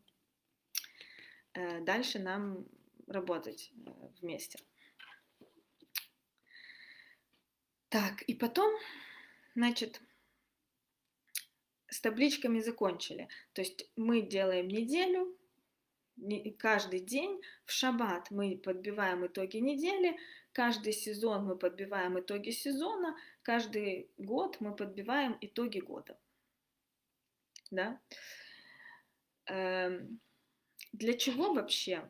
э, 1.54 1.80
дальше 1.80 2.18
нам 2.18 2.66
работать 3.06 3.72
э, 3.74 3.90
вместе. 4.20 4.58
Так, 7.88 8.22
и 8.22 8.34
потом, 8.34 8.72
значит, 9.54 10.00
с 11.88 12.00
табличками 12.00 12.60
закончили. 12.60 13.28
То 13.52 13.60
есть 13.60 13.90
мы 13.96 14.22
делаем 14.22 14.68
неделю, 14.68 15.36
каждый 16.58 17.00
день 17.00 17.40
в 17.64 17.72
шаббат 17.72 18.30
мы 18.30 18.56
подбиваем 18.56 19.26
итоги 19.26 19.58
недели, 19.58 20.16
каждый 20.52 20.92
сезон 20.92 21.46
мы 21.46 21.56
подбиваем 21.56 22.18
итоги 22.18 22.50
сезона, 22.50 23.16
каждый 23.42 24.10
год 24.18 24.60
мы 24.60 24.74
подбиваем 24.74 25.36
итоги 25.40 25.80
года. 25.80 26.18
Да? 27.70 28.00
Эм, 29.46 30.20
для 30.92 31.14
чего 31.14 31.52
вообще? 31.52 32.08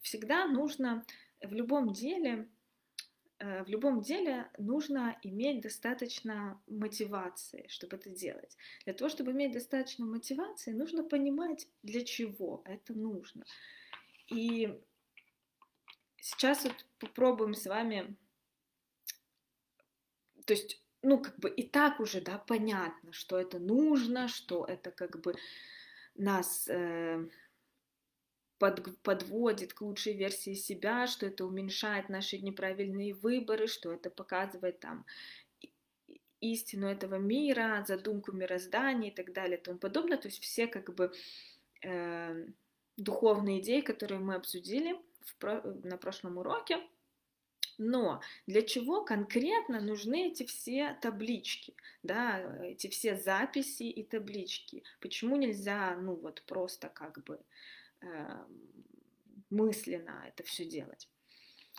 Всегда 0.00 0.46
нужно 0.46 1.04
в 1.40 1.52
любом 1.52 1.92
деле 1.92 2.48
в 3.64 3.68
любом 3.68 4.00
деле 4.00 4.48
нужно 4.58 5.18
иметь 5.22 5.60
достаточно 5.60 6.60
мотивации, 6.66 7.66
чтобы 7.68 7.96
это 7.96 8.10
делать. 8.10 8.56
Для 8.84 8.94
того, 8.94 9.08
чтобы 9.08 9.32
иметь 9.32 9.52
достаточно 9.52 10.06
мотивации, 10.06 10.72
нужно 10.72 11.04
понимать, 11.04 11.68
для 11.82 12.04
чего 12.04 12.62
это 12.64 12.94
нужно. 12.94 13.44
И 14.28 14.80
сейчас 16.20 16.64
вот 16.64 16.86
попробуем 16.98 17.54
с 17.54 17.66
вами, 17.66 18.16
то 20.46 20.54
есть, 20.54 20.82
ну, 21.02 21.18
как 21.18 21.38
бы 21.38 21.50
и 21.50 21.62
так 21.62 22.00
уже, 22.00 22.20
да, 22.20 22.38
понятно, 22.38 23.12
что 23.12 23.38
это 23.38 23.58
нужно, 23.58 24.28
что 24.28 24.64
это 24.64 24.90
как 24.90 25.20
бы 25.20 25.34
нас 26.14 26.66
э, 26.68 27.28
под, 28.58 28.98
подводит 29.02 29.72
к 29.72 29.80
лучшей 29.80 30.14
версии 30.14 30.54
себя, 30.54 31.06
что 31.06 31.26
это 31.26 31.44
уменьшает 31.44 32.08
наши 32.08 32.38
неправильные 32.38 33.14
выборы, 33.14 33.66
что 33.66 33.92
это 33.92 34.10
показывает 34.10 34.80
там 34.80 35.04
истину 36.40 36.86
этого 36.86 37.16
мира, 37.16 37.84
задумку 37.86 38.32
мироздания 38.32 39.10
и 39.10 39.14
так 39.14 39.32
далее 39.32 39.58
и 39.58 39.62
тому 39.62 39.78
подобное. 39.78 40.18
То 40.18 40.28
есть 40.28 40.42
все 40.42 40.66
как 40.66 40.94
бы 40.94 41.12
э, 41.82 42.46
духовные 42.96 43.60
идеи, 43.60 43.80
которые 43.80 44.20
мы 44.20 44.34
обсудили 44.34 45.00
в 45.22 45.36
про, 45.36 45.62
на 45.62 45.96
прошлом 45.96 46.38
уроке. 46.38 46.78
Но 47.76 48.20
для 48.46 48.62
чего 48.62 49.04
конкретно 49.04 49.80
нужны 49.80 50.28
эти 50.28 50.44
все 50.44 50.96
таблички, 51.02 51.74
да, 52.04 52.38
эти 52.62 52.86
все 52.86 53.16
записи 53.16 53.82
и 53.82 54.04
таблички? 54.04 54.84
Почему 55.00 55.34
нельзя, 55.34 55.96
ну 55.96 56.14
вот 56.14 56.44
просто 56.46 56.88
как 56.88 57.24
бы 57.24 57.40
Эм, 57.40 57.83
мысленно 59.50 60.24
это 60.26 60.42
все 60.42 60.64
делать. 60.64 61.08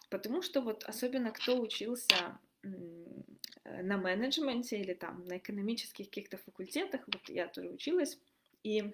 Потому 0.09 0.41
что 0.41 0.61
вот 0.61 0.83
особенно 0.83 1.31
кто 1.31 1.59
учился 1.59 2.39
на 3.63 3.97
менеджменте 3.97 4.79
или 4.79 4.93
там 4.93 5.25
на 5.25 5.37
экономических 5.37 6.05
каких-то 6.05 6.37
факультетах, 6.37 7.01
вот 7.07 7.29
я 7.29 7.47
тоже 7.47 7.69
училась, 7.69 8.19
и 8.63 8.93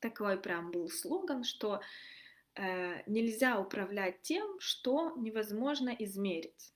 такой 0.00 0.38
прям 0.38 0.70
был 0.70 0.88
слоган, 0.90 1.44
что 1.44 1.80
э, 2.56 3.02
нельзя 3.06 3.58
управлять 3.58 4.20
тем, 4.22 4.58
что 4.60 5.14
невозможно 5.16 5.94
измерить. 5.98 6.72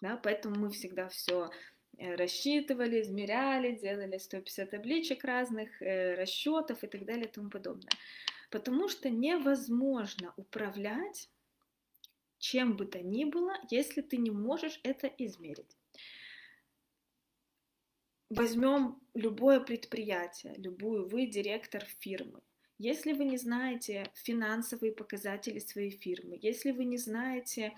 Да, 0.00 0.16
поэтому 0.16 0.56
мы 0.56 0.70
всегда 0.70 1.08
все 1.08 1.50
э, 1.98 2.14
рассчитывали, 2.14 3.02
измеряли, 3.02 3.76
делали 3.76 4.18
150 4.18 4.70
табличек 4.70 5.24
разных, 5.24 5.82
э, 5.82 6.14
расчетов 6.14 6.82
и 6.82 6.86
так 6.86 7.04
далее 7.04 7.26
и 7.26 7.30
тому 7.30 7.50
подобное. 7.50 7.92
Потому 8.52 8.88
что 8.88 9.08
невозможно 9.08 10.34
управлять 10.36 11.30
чем 12.38 12.76
бы 12.76 12.84
то 12.86 13.00
ни 13.00 13.24
было, 13.24 13.54
если 13.70 14.02
ты 14.02 14.16
не 14.16 14.30
можешь 14.30 14.78
это 14.82 15.06
измерить. 15.06 15.78
Возьмем 18.28 19.00
любое 19.14 19.60
предприятие, 19.60 20.54
любую, 20.56 21.08
вы 21.08 21.26
директор 21.26 21.84
фирмы. 22.00 22.42
Если 22.78 23.12
вы 23.12 23.24
не 23.24 23.38
знаете 23.38 24.10
финансовые 24.14 24.92
показатели 24.92 25.60
своей 25.60 25.90
фирмы, 25.90 26.38
если 26.42 26.72
вы 26.72 26.84
не 26.84 26.98
знаете 26.98 27.74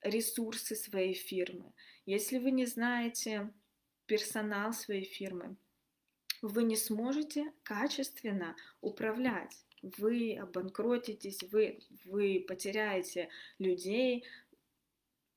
ресурсы 0.00 0.74
своей 0.74 1.14
фирмы, 1.14 1.72
если 2.06 2.38
вы 2.38 2.50
не 2.50 2.64
знаете 2.64 3.52
персонал 4.06 4.72
своей 4.72 5.04
фирмы, 5.04 5.56
вы 6.40 6.64
не 6.64 6.76
сможете 6.76 7.52
качественно 7.62 8.56
управлять 8.80 9.64
вы 9.82 10.36
обанкротитесь, 10.36 11.42
вы, 11.50 11.80
вы 12.04 12.44
потеряете 12.46 13.28
людей. 13.58 14.24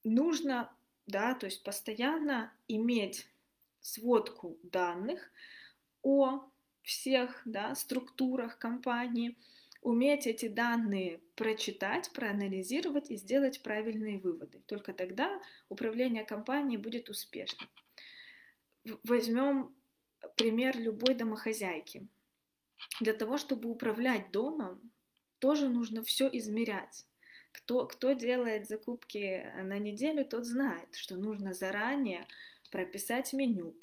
Нужно, 0.03 0.71
да, 1.07 1.33
то 1.33 1.47
есть 1.47 1.63
постоянно 1.63 2.53
иметь 2.67 3.27
сводку 3.81 4.57
данных 4.63 5.31
о 6.01 6.47
всех 6.83 7.41
да, 7.45 7.73
структурах 7.75 8.59
компании, 8.59 9.35
уметь 9.81 10.27
эти 10.27 10.47
данные 10.47 11.19
прочитать, 11.35 12.11
проанализировать 12.13 13.09
и 13.09 13.15
сделать 13.15 13.61
правильные 13.63 14.19
выводы. 14.19 14.61
Только 14.67 14.93
тогда 14.93 15.41
управление 15.69 16.23
компанией 16.23 16.77
будет 16.77 17.09
успешным. 17.09 17.69
Возьмем 19.03 19.75
пример 20.35 20.77
любой 20.77 21.15
домохозяйки. 21.15 22.07
Для 23.01 23.13
того, 23.13 23.37
чтобы 23.37 23.69
управлять 23.69 24.31
домом, 24.31 24.91
тоже 25.39 25.69
нужно 25.69 26.03
все 26.03 26.29
измерять. 26.31 27.05
Кто, 27.51 27.85
кто 27.87 28.13
делает 28.13 28.67
закупки 28.67 29.49
на 29.61 29.77
неделю, 29.77 30.25
тот 30.25 30.45
знает, 30.45 30.93
что 30.95 31.15
нужно 31.15 31.53
заранее 31.53 32.27
прописать 32.71 33.31
меню 33.31 33.73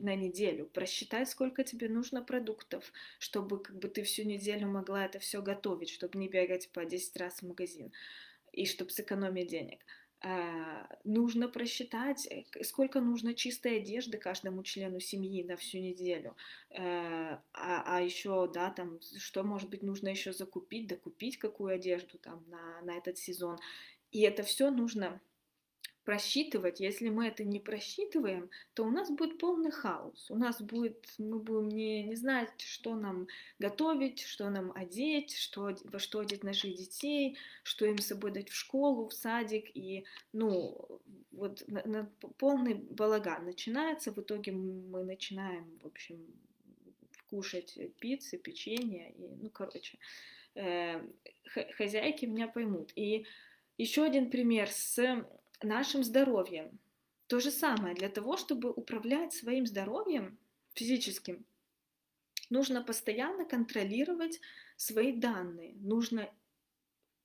на 0.00 0.16
неделю, 0.16 0.66
просчитать, 0.66 1.28
сколько 1.28 1.62
тебе 1.62 1.88
нужно 1.88 2.22
продуктов, 2.22 2.92
чтобы 3.18 3.62
как 3.62 3.78
бы 3.78 3.88
ты 3.88 4.02
всю 4.02 4.24
неделю 4.24 4.66
могла 4.66 5.04
это 5.04 5.20
все 5.20 5.40
готовить, 5.42 5.90
чтобы 5.90 6.18
не 6.18 6.28
бегать 6.28 6.70
по 6.72 6.84
10 6.84 7.16
раз 7.16 7.40
в 7.40 7.46
магазин 7.46 7.92
и 8.52 8.66
чтобы 8.66 8.90
сэкономить 8.90 9.48
денег. 9.48 9.84
А, 10.22 10.86
нужно 11.04 11.48
просчитать, 11.48 12.26
э, 12.30 12.44
сколько 12.62 13.00
нужно 13.00 13.34
чистой 13.34 13.78
одежды 13.78 14.18
каждому 14.18 14.62
члену 14.62 15.00
семьи 15.00 15.42
на 15.42 15.56
всю 15.56 15.78
неделю. 15.78 16.36
Э, 16.70 17.38
а, 17.54 17.82
а 17.86 18.00
еще, 18.02 18.50
да, 18.52 18.70
там, 18.70 19.00
что, 19.18 19.42
может 19.42 19.70
быть, 19.70 19.82
нужно 19.82 20.08
еще 20.08 20.34
закупить, 20.34 20.88
докупить 20.88 21.38
какую 21.38 21.74
одежду 21.74 22.18
там 22.18 22.44
на, 22.48 22.82
на 22.82 22.98
этот 22.98 23.16
сезон. 23.16 23.58
И 24.10 24.20
это 24.20 24.42
все 24.42 24.70
нужно 24.70 25.22
просчитывать, 26.04 26.80
если 26.80 27.08
мы 27.08 27.26
это 27.26 27.44
не 27.44 27.60
просчитываем, 27.60 28.50
то 28.74 28.84
у 28.84 28.90
нас 28.90 29.10
будет 29.10 29.38
полный 29.38 29.70
хаос. 29.70 30.30
У 30.30 30.36
нас 30.36 30.60
будет, 30.60 31.06
мы 31.18 31.38
будем 31.38 31.68
не, 31.68 32.04
не 32.04 32.14
знать, 32.14 32.60
что 32.60 32.94
нам 32.94 33.28
готовить, 33.58 34.20
что 34.20 34.48
нам 34.50 34.72
одеть, 34.74 35.36
что, 35.36 35.76
во 35.84 35.98
что 35.98 36.20
одеть 36.20 36.42
наших 36.42 36.74
детей, 36.74 37.36
что 37.62 37.86
им 37.86 37.98
с 37.98 38.06
собой 38.06 38.32
дать 38.32 38.48
в 38.48 38.54
школу, 38.54 39.08
в 39.08 39.12
садик. 39.12 39.70
И, 39.74 40.04
ну, 40.32 41.00
вот 41.32 41.62
на, 41.68 41.82
на 41.86 42.10
полный 42.38 42.74
балаган 42.74 43.44
начинается. 43.44 44.12
В 44.12 44.18
итоге 44.18 44.52
мы 44.52 45.04
начинаем, 45.04 45.78
в 45.82 45.86
общем, 45.86 46.26
кушать 47.28 47.78
пиццы, 48.00 48.38
печенье. 48.38 49.12
И, 49.12 49.28
ну, 49.42 49.50
короче, 49.50 49.98
э, 50.54 51.00
хозяйки 51.76 52.24
меня 52.24 52.48
поймут. 52.48 52.92
И 52.96 53.26
еще 53.78 54.02
один 54.02 54.30
пример 54.30 54.68
с 54.70 55.24
нашим 55.62 56.04
здоровьем. 56.04 56.78
То 57.26 57.40
же 57.40 57.50
самое, 57.50 57.94
для 57.94 58.08
того, 58.08 58.36
чтобы 58.36 58.70
управлять 58.70 59.32
своим 59.32 59.66
здоровьем 59.66 60.38
физическим, 60.74 61.44
нужно 62.48 62.82
постоянно 62.82 63.44
контролировать 63.44 64.40
свои 64.76 65.12
данные. 65.12 65.74
Нужно 65.76 66.28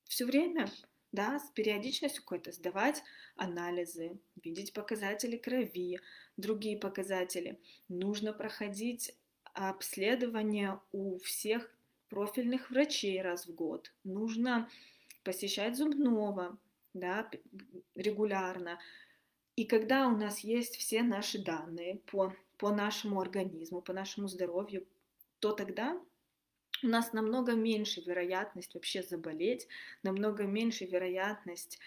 все 0.03 0.25
время 0.25 0.69
да, 1.11 1.39
с 1.39 1.49
периодичностью 1.51 2.23
какой-то 2.23 2.51
сдавать 2.51 3.01
анализы, 3.35 4.19
видеть 4.43 4.73
показатели 4.73 5.37
крови, 5.37 5.99
другие 6.37 6.77
показатели. 6.77 7.59
Нужно 7.87 8.33
проходить 8.33 9.15
обследование 9.53 10.79
у 10.91 11.17
всех 11.19 11.73
профильных 12.09 12.69
врачей 12.69 13.21
раз 13.21 13.47
в 13.47 13.55
год. 13.55 13.93
Нужно 14.03 14.69
посещать 15.23 15.77
зубного, 15.77 16.57
да, 16.95 17.29
регулярно. 17.93 18.79
И 19.55 19.65
когда 19.65 20.07
у 20.07 20.17
нас 20.17 20.39
есть 20.39 20.75
все 20.75 21.03
наши 21.03 21.43
данные 21.43 21.99
по, 22.07 22.33
по 22.57 22.71
нашему 22.71 23.21
организму, 23.21 23.81
по 23.81 23.93
нашему 23.93 24.27
здоровью, 24.27 24.85
то 25.39 25.51
тогда 25.51 26.01
у 26.83 26.87
нас 26.87 27.13
намного 27.13 27.53
меньше 27.53 28.01
вероятность 28.01 28.73
вообще 28.73 29.01
заболеть, 29.01 29.67
намного 30.03 30.43
меньше 30.43 30.85
вероятность 30.85 31.79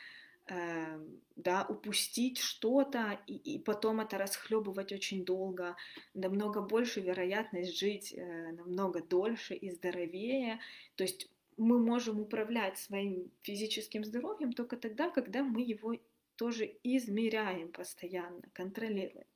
э, 0.46 0.98
да, 1.36 1.66
упустить 1.68 2.38
что-то 2.38 3.20
и, 3.26 3.36
и 3.36 3.58
потом 3.58 4.00
это 4.00 4.16
расхлебывать 4.16 4.92
очень 4.92 5.24
долго, 5.24 5.76
намного 6.14 6.62
больше 6.62 7.00
вероятность 7.00 7.78
жить 7.78 8.14
э, 8.14 8.52
намного 8.52 9.02
дольше 9.02 9.54
и 9.54 9.70
здоровее. 9.70 10.58
То 10.96 11.04
есть 11.04 11.30
мы 11.58 11.78
можем 11.78 12.20
управлять 12.20 12.78
своим 12.78 13.30
физическим 13.42 14.04
здоровьем 14.04 14.52
только 14.52 14.76
тогда, 14.76 15.10
когда 15.10 15.42
мы 15.42 15.62
его 15.62 15.96
тоже 16.36 16.78
измеряем 16.84 17.72
постоянно, 17.72 18.42
контролируем. 18.52 19.26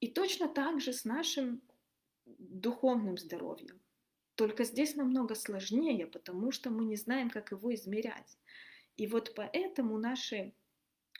И 0.00 0.08
точно 0.08 0.48
так 0.48 0.80
же 0.80 0.92
с 0.92 1.04
нашим 1.04 1.62
духовным 2.26 3.16
здоровьем. 3.16 3.80
Только 4.34 4.64
здесь 4.64 4.94
намного 4.94 5.34
сложнее, 5.34 6.06
потому 6.06 6.52
что 6.52 6.70
мы 6.70 6.84
не 6.84 6.96
знаем, 6.96 7.30
как 7.30 7.52
его 7.52 7.74
измерять. 7.74 8.38
И 8.96 9.06
вот 9.06 9.34
поэтому 9.34 9.98
наши 9.98 10.52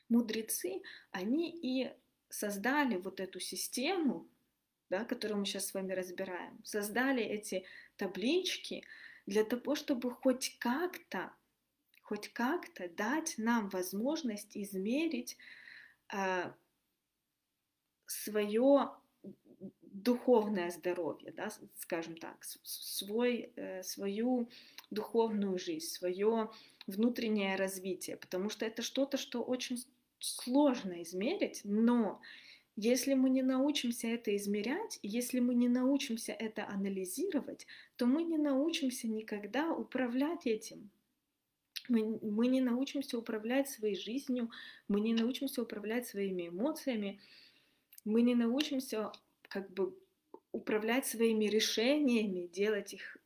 мудрецы, 0.09 0.83
они 1.11 1.51
и 1.51 1.91
создали 2.29 2.97
вот 2.97 3.21
эту 3.21 3.41
систему, 3.41 4.29
да, 4.91 5.05
которую 5.05 5.41
мы 5.41 5.47
сейчас 5.47 5.69
с 5.69 5.75
вами 5.75 5.93
разбираем, 5.93 6.63
создали 6.65 7.23
эти 7.23 7.65
таблички 7.97 8.85
для 9.27 9.45
того, 9.45 9.75
чтобы 9.75 10.11
хоть 10.11 10.57
как-то, 10.59 11.33
хоть 12.03 12.29
как-то 12.29 12.89
дать 12.89 13.35
нам 13.39 13.69
возможность 13.69 14.57
измерить 14.57 15.37
э, 16.13 16.53
свое 18.07 18.91
духовное 19.83 20.71
здоровье, 20.71 21.33
да, 21.33 21.51
скажем 21.77 22.17
так, 22.17 22.43
свой, 22.45 23.53
э, 23.57 23.83
свою 23.83 24.49
духовную 24.91 25.59
жизнь, 25.59 25.87
свое 25.87 26.51
внутреннее 26.87 27.57
развитие, 27.57 28.17
потому 28.17 28.49
что 28.49 28.65
это 28.67 28.83
что-то, 28.83 29.17
что 29.17 29.43
очень 29.43 29.85
сложно 30.19 31.03
измерить, 31.03 31.61
но 31.65 32.21
если 32.77 33.15
мы 33.15 33.29
не 33.31 33.43
научимся 33.43 34.09
это 34.09 34.35
измерять, 34.37 34.99
если 35.03 35.41
мы 35.41 35.55
не 35.55 35.69
научимся 35.69 36.33
это 36.33 36.67
анализировать, 36.67 37.67
то 37.97 38.07
мы 38.07 38.23
не 38.23 38.39
научимся 38.39 39.09
никогда 39.09 39.73
управлять 39.73 40.47
этим. 40.47 40.91
Мы, 41.89 42.19
мы 42.23 42.47
не 42.47 42.61
научимся 42.61 43.19
управлять 43.19 43.69
своей 43.69 43.97
жизнью, 43.97 44.51
мы 44.89 45.01
не 45.01 45.13
научимся 45.13 45.63
управлять 45.63 46.07
своими 46.07 46.49
эмоциями, 46.49 47.21
мы 48.05 48.23
не 48.23 48.35
научимся 48.35 49.13
как 49.43 49.71
бы 49.73 49.95
управлять 50.53 51.07
своими 51.07 51.47
решениями, 51.47 52.47
делать 52.47 52.95
их 52.95 53.19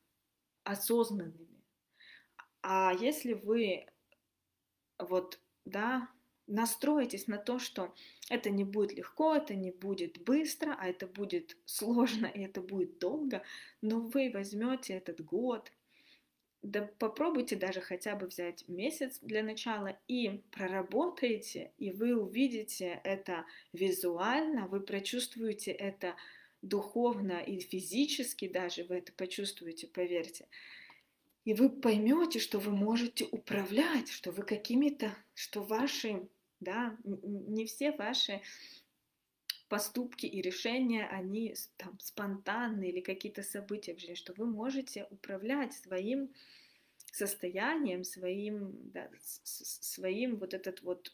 осознанными. 0.63 1.63
А 2.61 2.93
если 2.99 3.33
вы 3.33 3.85
вот, 4.99 5.39
да, 5.63 6.09
настроитесь 6.47 7.27
на 7.27 7.37
то, 7.37 7.59
что 7.59 7.93
это 8.29 8.49
не 8.49 8.63
будет 8.63 8.93
легко, 8.93 9.35
это 9.35 9.53
не 9.55 9.71
будет 9.71 10.21
быстро, 10.23 10.75
а 10.79 10.87
это 10.87 11.07
будет 11.07 11.57
сложно 11.65 12.25
и 12.25 12.41
это 12.41 12.61
будет 12.61 12.99
долго, 12.99 13.43
но 13.81 13.99
вы 13.99 14.31
возьмете 14.33 14.93
этот 14.93 15.23
год, 15.23 15.71
да 16.63 16.89
попробуйте 16.99 17.55
даже 17.55 17.81
хотя 17.81 18.15
бы 18.15 18.27
взять 18.27 18.67
месяц 18.67 19.19
для 19.21 19.43
начала 19.43 19.97
и 20.07 20.41
проработаете, 20.51 21.71
и 21.77 21.91
вы 21.91 22.15
увидите 22.15 22.99
это 23.03 23.45
визуально, 23.73 24.67
вы 24.67 24.81
прочувствуете 24.81 25.71
это 25.71 26.15
духовно 26.61 27.39
и 27.39 27.59
физически 27.59 28.47
даже, 28.47 28.83
вы 28.83 28.95
это 28.95 29.11
почувствуете, 29.13 29.87
поверьте. 29.87 30.47
И 31.45 31.53
вы 31.53 31.69
поймете, 31.69 32.39
что 32.39 32.59
вы 32.59 32.71
можете 32.71 33.25
управлять, 33.31 34.09
что 34.09 34.31
вы 34.31 34.43
какими-то, 34.43 35.15
что 35.33 35.63
ваши, 35.63 36.27
да, 36.59 36.97
не 37.03 37.65
все 37.65 37.91
ваши 37.91 38.41
поступки 39.69 40.25
и 40.25 40.41
решения, 40.41 41.07
они 41.07 41.55
там 41.77 41.99
спонтанные 41.99 42.91
или 42.91 43.01
какие-то 43.01 43.43
события 43.43 43.93
в 43.93 43.99
жизни, 43.99 44.15
что 44.15 44.33
вы 44.33 44.45
можете 44.45 45.07
управлять 45.09 45.73
своим 45.73 46.31
состоянием, 47.11 48.03
своим, 48.03 48.91
да, 48.91 49.09
своим 49.21 50.37
вот 50.37 50.53
этот 50.53 50.81
вот 50.81 51.11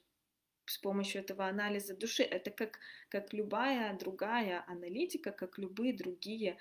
с 0.65 0.77
помощью 0.77 1.21
этого 1.21 1.47
анализа 1.47 1.95
души. 1.95 2.23
Это 2.23 2.51
как, 2.51 2.79
как 3.09 3.33
любая 3.33 3.97
другая 3.97 4.63
аналитика, 4.67 5.31
как 5.31 5.57
любые 5.57 5.93
другие 5.93 6.57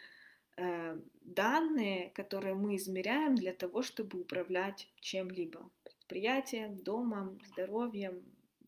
э, 0.56 0.98
данные, 1.22 2.10
которые 2.10 2.54
мы 2.54 2.76
измеряем 2.76 3.34
для 3.34 3.52
того, 3.52 3.82
чтобы 3.82 4.20
управлять 4.20 4.88
чем-либо. 5.00 5.70
Предприятием, 5.84 6.76
домом, 6.76 7.40
здоровьем. 7.46 8.22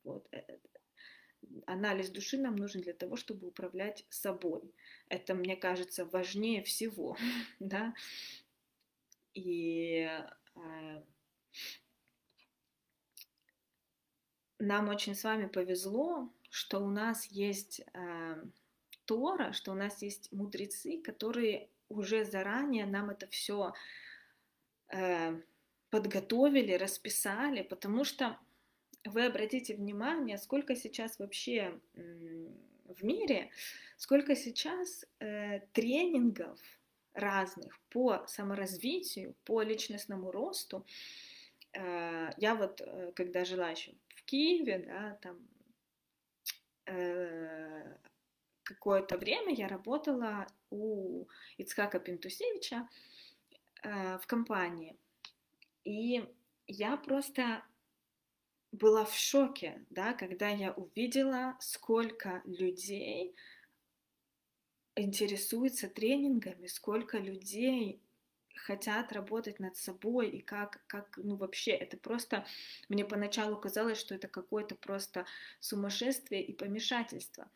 Вот. 0.05 0.29
Э, 0.33 0.43
анализ 1.67 2.11
души 2.11 2.38
нам 2.38 2.57
нужен 2.57 2.83
для 2.83 2.93
того, 2.93 3.17
чтобы 3.17 3.49
управлять 3.49 4.07
собой. 4.09 4.62
Это, 5.09 5.35
мне 5.35 5.57
кажется, 5.57 6.05
важнее 6.05 6.62
всего. 6.62 7.17
да? 7.59 7.95
И 9.35 10.09
э, 10.55 11.03
нам 14.59 14.88
очень 14.88 15.14
с 15.14 15.25
вами 15.25 15.47
повезло, 15.47 16.33
что 16.51 16.79
у 16.79 16.90
нас 16.90 17.27
есть 17.27 17.81
э, 17.93 18.45
Тора, 19.05 19.53
что 19.53 19.73
у 19.73 19.75
нас 19.75 20.03
есть 20.03 20.33
мудрецы, 20.33 21.03
которые 21.03 21.69
уже 21.88 22.25
заранее 22.25 22.87
нам 22.87 23.11
это 23.11 23.27
все 23.29 23.75
э, 24.88 25.40
подготовили, 25.90 26.73
расписали, 26.73 27.62
потому 27.62 28.05
что 28.05 28.38
вы 29.05 29.27
обратите 29.27 29.75
внимание, 29.75 30.38
сколько 30.38 30.77
сейчас 30.77 31.19
вообще 31.19 31.79
в 31.95 33.05
мире, 33.05 33.51
сколько 33.97 34.37
сейчас 34.37 35.05
э, 35.21 35.61
тренингов 35.73 36.61
разных 37.14 37.79
по 37.90 38.27
саморазвитию, 38.27 39.35
по 39.45 39.62
личностному 39.62 40.31
росту. 40.31 40.85
Э, 41.73 42.31
я 42.37 42.55
вот, 42.55 42.81
э, 42.81 43.12
когда 43.14 43.45
жила 43.45 43.71
еще 43.71 43.93
в 44.09 44.25
Киеве, 44.25 44.79
да, 44.79 45.19
там 45.23 45.49
э, 46.87 47.97
какое-то 48.62 49.17
время 49.17 49.55
я 49.55 49.69
работала 49.69 50.47
у 50.71 51.27
Ицхака 51.59 52.01
Пентусевича 52.01 52.88
э, 53.83 54.19
в 54.19 54.27
компании. 54.27 54.97
И 55.85 56.25
я 56.67 56.97
просто 56.97 57.62
была 58.75 59.05
в 59.05 59.15
шоке, 59.17 59.85
да, 59.91 60.13
когда 60.15 60.49
я 60.49 60.73
увидела, 60.73 61.57
сколько 61.61 62.43
людей 62.45 63.35
интересуется 64.97 65.89
тренингами, 65.89 66.67
сколько 66.67 67.19
людей 67.19 68.01
хотят 68.57 69.13
работать 69.13 69.61
над 69.61 69.77
собой 69.77 70.29
и 70.31 70.41
как, 70.41 70.85
как, 70.87 71.17
ну 71.19 71.37
вообще, 71.37 71.73
это 71.73 71.97
просто, 71.97 72.47
мне 72.89 73.05
поначалу 73.05 73.57
казалось, 73.57 73.99
что 73.99 74.15
это 74.15 74.29
какое-то 74.29 74.75
просто 74.75 75.27
сумасшествие 75.61 76.43
и 76.43 76.53
помешательство. 76.53 77.51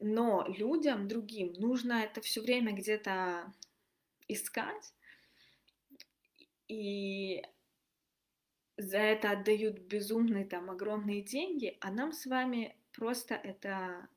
Но 0.00 0.46
людям 0.48 1.08
другим 1.08 1.52
нужно 1.54 2.04
это 2.04 2.20
все 2.20 2.40
время 2.40 2.72
где-то 2.72 3.52
искать, 4.28 4.94
и 6.68 7.42
за 8.78 8.98
это 8.98 9.32
отдают 9.32 9.80
безумные 9.80 10.46
там 10.46 10.70
огромные 10.70 11.22
деньги, 11.22 11.76
а 11.80 11.90
нам 11.90 12.12
с 12.12 12.26
вами 12.26 12.76
просто 12.92 13.34
это 13.34 14.08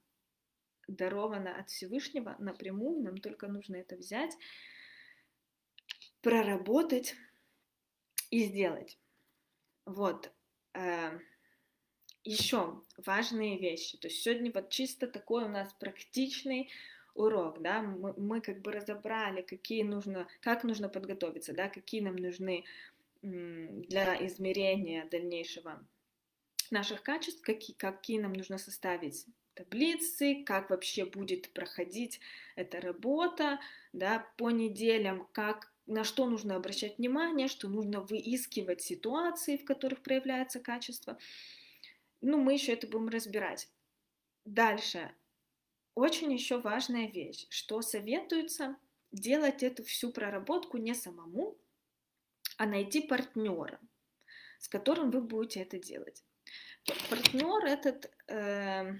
даровано 0.87 1.55
от 1.59 1.69
Всевышнего 1.69 2.35
напрямую, 2.39 3.03
нам 3.03 3.17
только 3.17 3.47
нужно 3.47 3.77
это 3.77 3.95
взять, 3.97 4.37
проработать 6.21 7.15
и 8.29 8.43
сделать. 8.45 8.99
Вот. 9.85 10.31
Э, 10.73 11.19
Еще 12.23 12.81
важные 12.97 13.57
вещи. 13.59 13.97
То 13.97 14.07
есть 14.07 14.21
сегодня 14.21 14.51
вот 14.53 14.69
чисто 14.69 15.07
такой 15.07 15.45
у 15.45 15.49
нас 15.49 15.73
практичный 15.73 16.69
урок, 17.15 17.61
да, 17.61 17.81
мы, 17.81 18.13
мы 18.17 18.41
как 18.41 18.61
бы 18.61 18.71
разобрали, 18.71 19.41
какие 19.41 19.83
нужно, 19.83 20.27
как 20.39 20.63
нужно 20.63 20.87
подготовиться, 20.87 21.53
да, 21.53 21.67
какие 21.67 22.01
нам 22.01 22.15
нужны 22.15 22.63
для 23.21 24.25
измерения 24.25 25.07
дальнейшего 25.09 25.85
наших 26.71 27.03
качеств, 27.03 27.41
какие, 27.41 27.75
какие 27.75 28.19
нам 28.19 28.33
нужно 28.33 28.57
составить 28.57 29.25
таблицы, 29.53 30.43
как 30.45 30.69
вообще 30.69 31.05
будет 31.05 31.53
проходить 31.53 32.19
эта 32.55 32.79
работа, 32.81 33.59
да, 33.93 34.25
по 34.37 34.49
неделям, 34.49 35.27
как, 35.33 35.71
на 35.85 36.03
что 36.03 36.27
нужно 36.27 36.55
обращать 36.55 36.97
внимание, 36.97 37.47
что 37.47 37.67
нужно 37.67 38.01
выискивать 38.01 38.81
ситуации, 38.81 39.57
в 39.57 39.65
которых 39.65 40.01
проявляется 40.01 40.59
качество. 40.59 41.17
Ну, 42.21 42.37
мы 42.37 42.53
еще 42.53 42.73
это 42.73 42.87
будем 42.87 43.09
разбирать. 43.09 43.69
Дальше. 44.45 45.13
Очень 45.93 46.31
еще 46.31 46.59
важная 46.59 47.07
вещь, 47.07 47.45
что 47.49 47.81
советуется 47.81 48.77
делать 49.11 49.61
эту 49.61 49.83
всю 49.83 50.11
проработку 50.11 50.77
не 50.77 50.93
самому, 50.93 51.57
а 52.61 52.67
найти 52.67 53.01
партнера, 53.01 53.79
с 54.59 54.67
которым 54.67 55.09
вы 55.09 55.21
будете 55.21 55.61
это 55.61 55.79
делать. 55.79 56.23
Партнер 57.09 57.65
этот 57.65 58.11
э, 58.27 58.93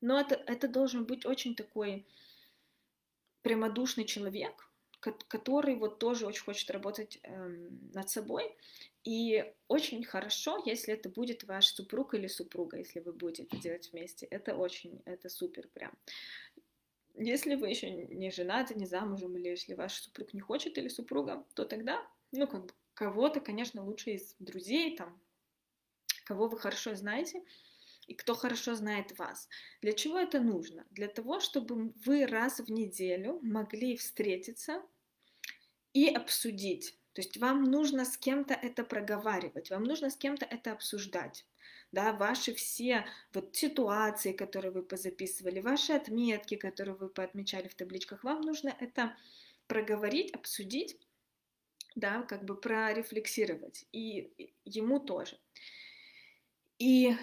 но 0.00 0.20
это, 0.20 0.36
это 0.46 0.68
должен 0.68 1.04
быть 1.04 1.26
очень 1.26 1.56
такой 1.56 2.06
прямодушный 3.42 4.04
человек, 4.04 4.70
который 5.00 5.74
вот 5.74 5.98
тоже 5.98 6.26
очень 6.26 6.44
хочет 6.44 6.70
работать 6.70 7.18
эм, 7.24 7.90
над 7.92 8.08
собой. 8.08 8.56
И 9.02 9.52
очень 9.66 10.04
хорошо, 10.04 10.62
если 10.64 10.94
это 10.94 11.08
будет 11.08 11.42
ваш 11.44 11.66
супруг 11.66 12.14
или 12.14 12.28
супруга, 12.28 12.76
если 12.76 13.00
вы 13.00 13.12
будете 13.12 13.42
это 13.42 13.56
делать 13.56 13.90
вместе. 13.92 14.26
Это 14.26 14.54
очень, 14.54 15.02
это 15.06 15.28
супер 15.28 15.66
прям. 15.74 15.92
Если 17.16 17.56
вы 17.56 17.68
еще 17.68 17.90
не 17.90 18.30
женаты, 18.30 18.74
не 18.74 18.86
замужем, 18.86 19.36
или 19.38 19.48
если 19.48 19.74
ваш 19.74 19.94
супруг 19.94 20.34
не 20.34 20.40
хочет, 20.40 20.78
или 20.78 20.88
супруга, 20.88 21.44
то 21.54 21.64
тогда, 21.64 22.06
ну, 22.32 22.46
как 22.46 22.66
бы, 22.66 22.72
кого-то, 22.94 23.40
конечно, 23.40 23.84
лучше 23.84 24.12
из 24.12 24.34
друзей, 24.38 24.96
там, 24.96 25.20
кого 26.24 26.48
вы 26.48 26.58
хорошо 26.58 26.94
знаете, 26.94 27.42
и 28.06 28.14
кто 28.14 28.34
хорошо 28.34 28.74
знает 28.74 29.18
вас. 29.18 29.48
Для 29.80 29.92
чего 29.92 30.18
это 30.18 30.40
нужно? 30.40 30.86
Для 30.90 31.08
того, 31.08 31.40
чтобы 31.40 31.92
вы 32.04 32.26
раз 32.26 32.60
в 32.60 32.70
неделю 32.70 33.40
могли 33.42 33.96
встретиться 33.96 34.82
и 35.92 36.08
обсудить. 36.08 36.98
То 37.14 37.22
есть 37.22 37.36
вам 37.36 37.64
нужно 37.64 38.04
с 38.04 38.16
кем-то 38.16 38.54
это 38.54 38.84
проговаривать, 38.84 39.70
вам 39.70 39.84
нужно 39.84 40.10
с 40.10 40.16
кем-то 40.16 40.44
это 40.44 40.72
обсуждать 40.72 41.46
да, 41.94 42.12
ваши 42.12 42.52
все 42.52 43.06
вот 43.32 43.56
ситуации, 43.56 44.32
которые 44.32 44.72
вы 44.72 44.82
позаписывали, 44.82 45.60
ваши 45.60 45.92
отметки, 45.92 46.56
которые 46.56 46.96
вы 46.96 47.08
поотмечали 47.08 47.68
в 47.68 47.74
табличках, 47.74 48.24
вам 48.24 48.40
нужно 48.40 48.76
это 48.80 49.16
проговорить, 49.68 50.32
обсудить, 50.32 50.98
да, 51.94 52.22
как 52.22 52.44
бы 52.44 52.56
прорефлексировать, 52.56 53.86
и 53.92 54.52
ему 54.64 54.98
тоже. 55.00 55.38
И 56.78 57.16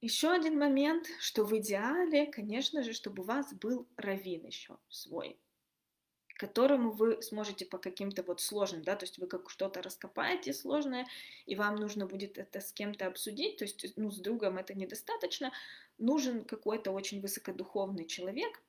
еще 0.00 0.30
один 0.30 0.58
момент, 0.58 1.06
что 1.18 1.44
в 1.44 1.56
идеале, 1.58 2.26
конечно 2.26 2.82
же, 2.82 2.92
чтобы 2.92 3.22
у 3.22 3.26
вас 3.26 3.52
был 3.52 3.86
раввин 3.96 4.46
еще 4.46 4.78
свой, 4.88 5.36
которому 6.38 6.92
вы 6.92 7.20
сможете 7.20 7.66
по 7.66 7.78
каким-то 7.78 8.22
вот 8.22 8.40
сложным, 8.40 8.82
да, 8.82 8.94
то 8.94 9.04
есть 9.04 9.18
вы 9.18 9.26
как 9.26 9.50
что-то 9.50 9.82
раскопаете 9.82 10.52
сложное, 10.52 11.06
и 11.46 11.56
вам 11.56 11.74
нужно 11.74 12.06
будет 12.06 12.38
это 12.38 12.60
с 12.60 12.72
кем-то 12.72 13.08
обсудить, 13.08 13.56
то 13.56 13.64
есть, 13.64 13.96
ну, 13.96 14.10
с 14.12 14.18
другом 14.18 14.58
это 14.58 14.74
недостаточно, 14.74 15.52
нужен 15.98 16.44
какой-то 16.44 16.92
очень 16.92 17.20
высокодуховный 17.20 18.06
человек, 18.06 18.62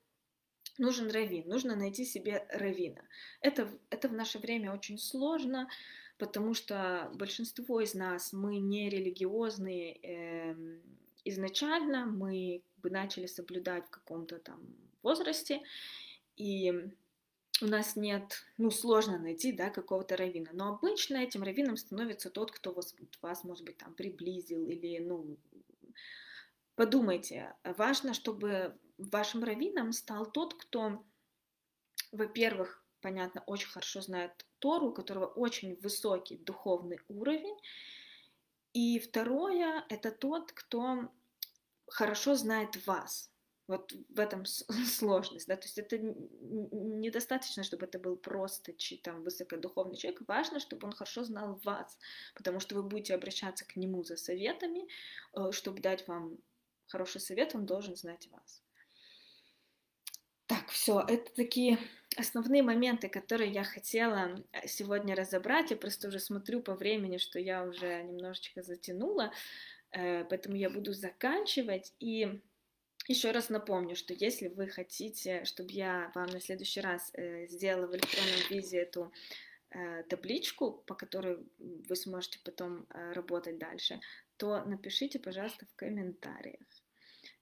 нужен 0.80 1.10
раввин, 1.12 1.48
нужно 1.48 1.76
найти 1.76 2.06
себе 2.06 2.46
раввина. 2.52 3.02
Это, 3.42 3.70
это 3.89 4.10
в 4.10 4.13
наше 4.13 4.39
время 4.39 4.74
очень 4.74 4.98
сложно, 4.98 5.70
потому 6.18 6.54
что 6.54 7.12
большинство 7.13 7.82
из 7.82 7.94
нас, 7.94 8.34
мы 8.34 8.58
не 8.58 8.89
религиозные 8.89 10.00
э, 10.02 10.56
изначально, 11.26 12.06
мы 12.06 12.63
бы 12.78 12.89
начали 12.89 13.28
соблюдать 13.28 13.86
в 13.88 13.89
каком-то 13.89 14.39
там 14.39 14.60
возрасте, 15.04 15.62
и 16.36 16.74
у 17.62 17.65
нас 17.65 17.96
нет, 17.96 18.46
ну, 18.58 18.72
сложно 18.72 19.20
найти, 19.20 19.52
да, 19.52 19.70
какого-то 19.70 20.15
равина. 20.15 20.50
Но 20.54 20.70
обычно 20.70 21.18
этим 21.18 21.44
раввином 21.44 21.78
становится 21.78 22.30
тот, 22.30 22.52
кто 22.52 22.72
вас, 22.72 22.96
вас, 23.22 23.44
может 23.44 23.65
быть, 23.65 23.78
там 23.78 23.94
приблизил 23.94 24.65
или, 24.65 25.00
ну, 25.00 25.38
подумайте, 26.76 27.54
важно, 27.63 28.13
чтобы 28.13 28.78
вашим 29.00 29.44
раввином 29.44 29.92
стал 29.94 30.30
тот, 30.32 30.54
кто, 30.54 31.04
во-первых, 32.12 32.84
понятно, 33.02 33.44
очень 33.48 33.70
хорошо 33.70 34.02
знает 34.02 34.46
Тору, 34.60 34.90
у 34.90 34.94
которого 34.94 35.26
очень 35.26 35.76
высокий 35.76 36.38
духовный 36.38 37.00
уровень, 37.08 37.58
и 38.74 39.00
второе, 39.00 39.86
это 39.90 40.12
тот, 40.12 40.52
кто 40.52 41.10
хорошо 41.88 42.36
знает 42.36 42.86
вас, 42.86 43.32
вот 43.68 43.94
в 44.10 44.20
этом 44.20 44.46
сложность, 44.86 45.48
да, 45.48 45.56
то 45.56 45.66
есть 45.66 45.78
это 45.78 45.98
недостаточно, 45.98 47.64
чтобы 47.64 47.86
это 47.86 48.00
был 48.00 48.18
просто 48.18 48.74
там 49.04 49.24
высокодуховный 49.24 49.96
человек, 49.96 50.22
важно, 50.28 50.60
чтобы 50.60 50.88
он 50.88 50.94
хорошо 50.94 51.24
знал 51.24 51.60
вас, 51.64 51.98
потому 52.36 52.60
что 52.60 52.76
вы 52.76 52.84
будете 52.84 53.16
обращаться 53.16 53.66
к 53.66 53.76
нему 53.76 54.04
за 54.04 54.18
советами, 54.18 54.88
э, 55.34 55.52
чтобы 55.52 55.82
дать 55.82 56.08
вам 56.08 56.38
хороший 56.88 57.22
совет, 57.22 57.56
он 57.56 57.66
должен 57.66 57.96
знать 57.96 58.28
вас. 58.32 58.62
Все, 60.82 61.04
это 61.06 61.30
такие 61.34 61.78
основные 62.15 62.63
моменты, 62.63 63.10
которые 63.10 63.52
я 63.52 63.65
хотела 63.65 64.42
э, 64.54 64.65
сегодня 64.65 65.13
разобрать. 65.13 65.72
Я 65.72 65.76
просто 65.76 66.08
уже 66.08 66.20
смотрю 66.20 66.62
по 66.62 66.74
времени, 66.74 67.18
что 67.18 67.38
я 67.38 67.65
уже 67.65 68.02
немножечко 68.04 68.62
затянула, 68.62 69.34
э, 69.92 70.24
поэтому 70.24 70.56
я 70.56 70.70
буду 70.70 70.94
заканчивать 70.94 71.94
и 72.00 72.39
еще 73.10 73.32
раз 73.32 73.50
напомню, 73.50 73.98
что 73.98 74.13
если 74.13 74.48
вы 74.48 74.68
хотите, 74.68 75.44
чтобы 75.44 75.74
я 75.74 76.13
вам 76.15 76.28
на 76.28 76.39
следующий 76.39 76.80
раз 76.80 77.12
э, 77.13 77.48
сделала 77.48 77.88
в 77.88 77.96
электронном 77.96 78.50
виде 78.50 78.78
эту 78.78 79.12
табличку, 80.10 80.82
по 80.88 80.96
которой 80.96 81.46
вы 81.60 81.96
сможете 81.96 82.39
потом 82.44 82.88
работать 82.89 83.60
дальше, 83.60 84.00
то 84.38 84.63
напишите, 84.63 85.20
пожалуйста, 85.20 85.68
в 85.68 85.76
комментариях. 85.76 86.79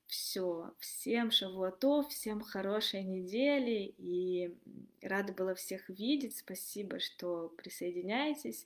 Все, 0.08 0.74
всем 0.80 1.32
шавуатов, 1.32 2.10
всем 2.10 2.39
хорошей 2.41 3.04
недели 3.04 3.93
и 3.98 4.58
рада 5.02 5.34
была 5.34 5.54
всех 5.54 5.89
видеть. 5.89 6.38
Спасибо, 6.38 7.00
что 7.00 7.50
присоединяетесь. 7.58 8.65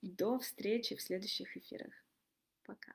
До 0.00 0.38
встречи 0.38 0.94
в 0.94 1.02
следующих 1.02 1.56
эфирах. 1.56 1.92
Пока. 2.64 2.92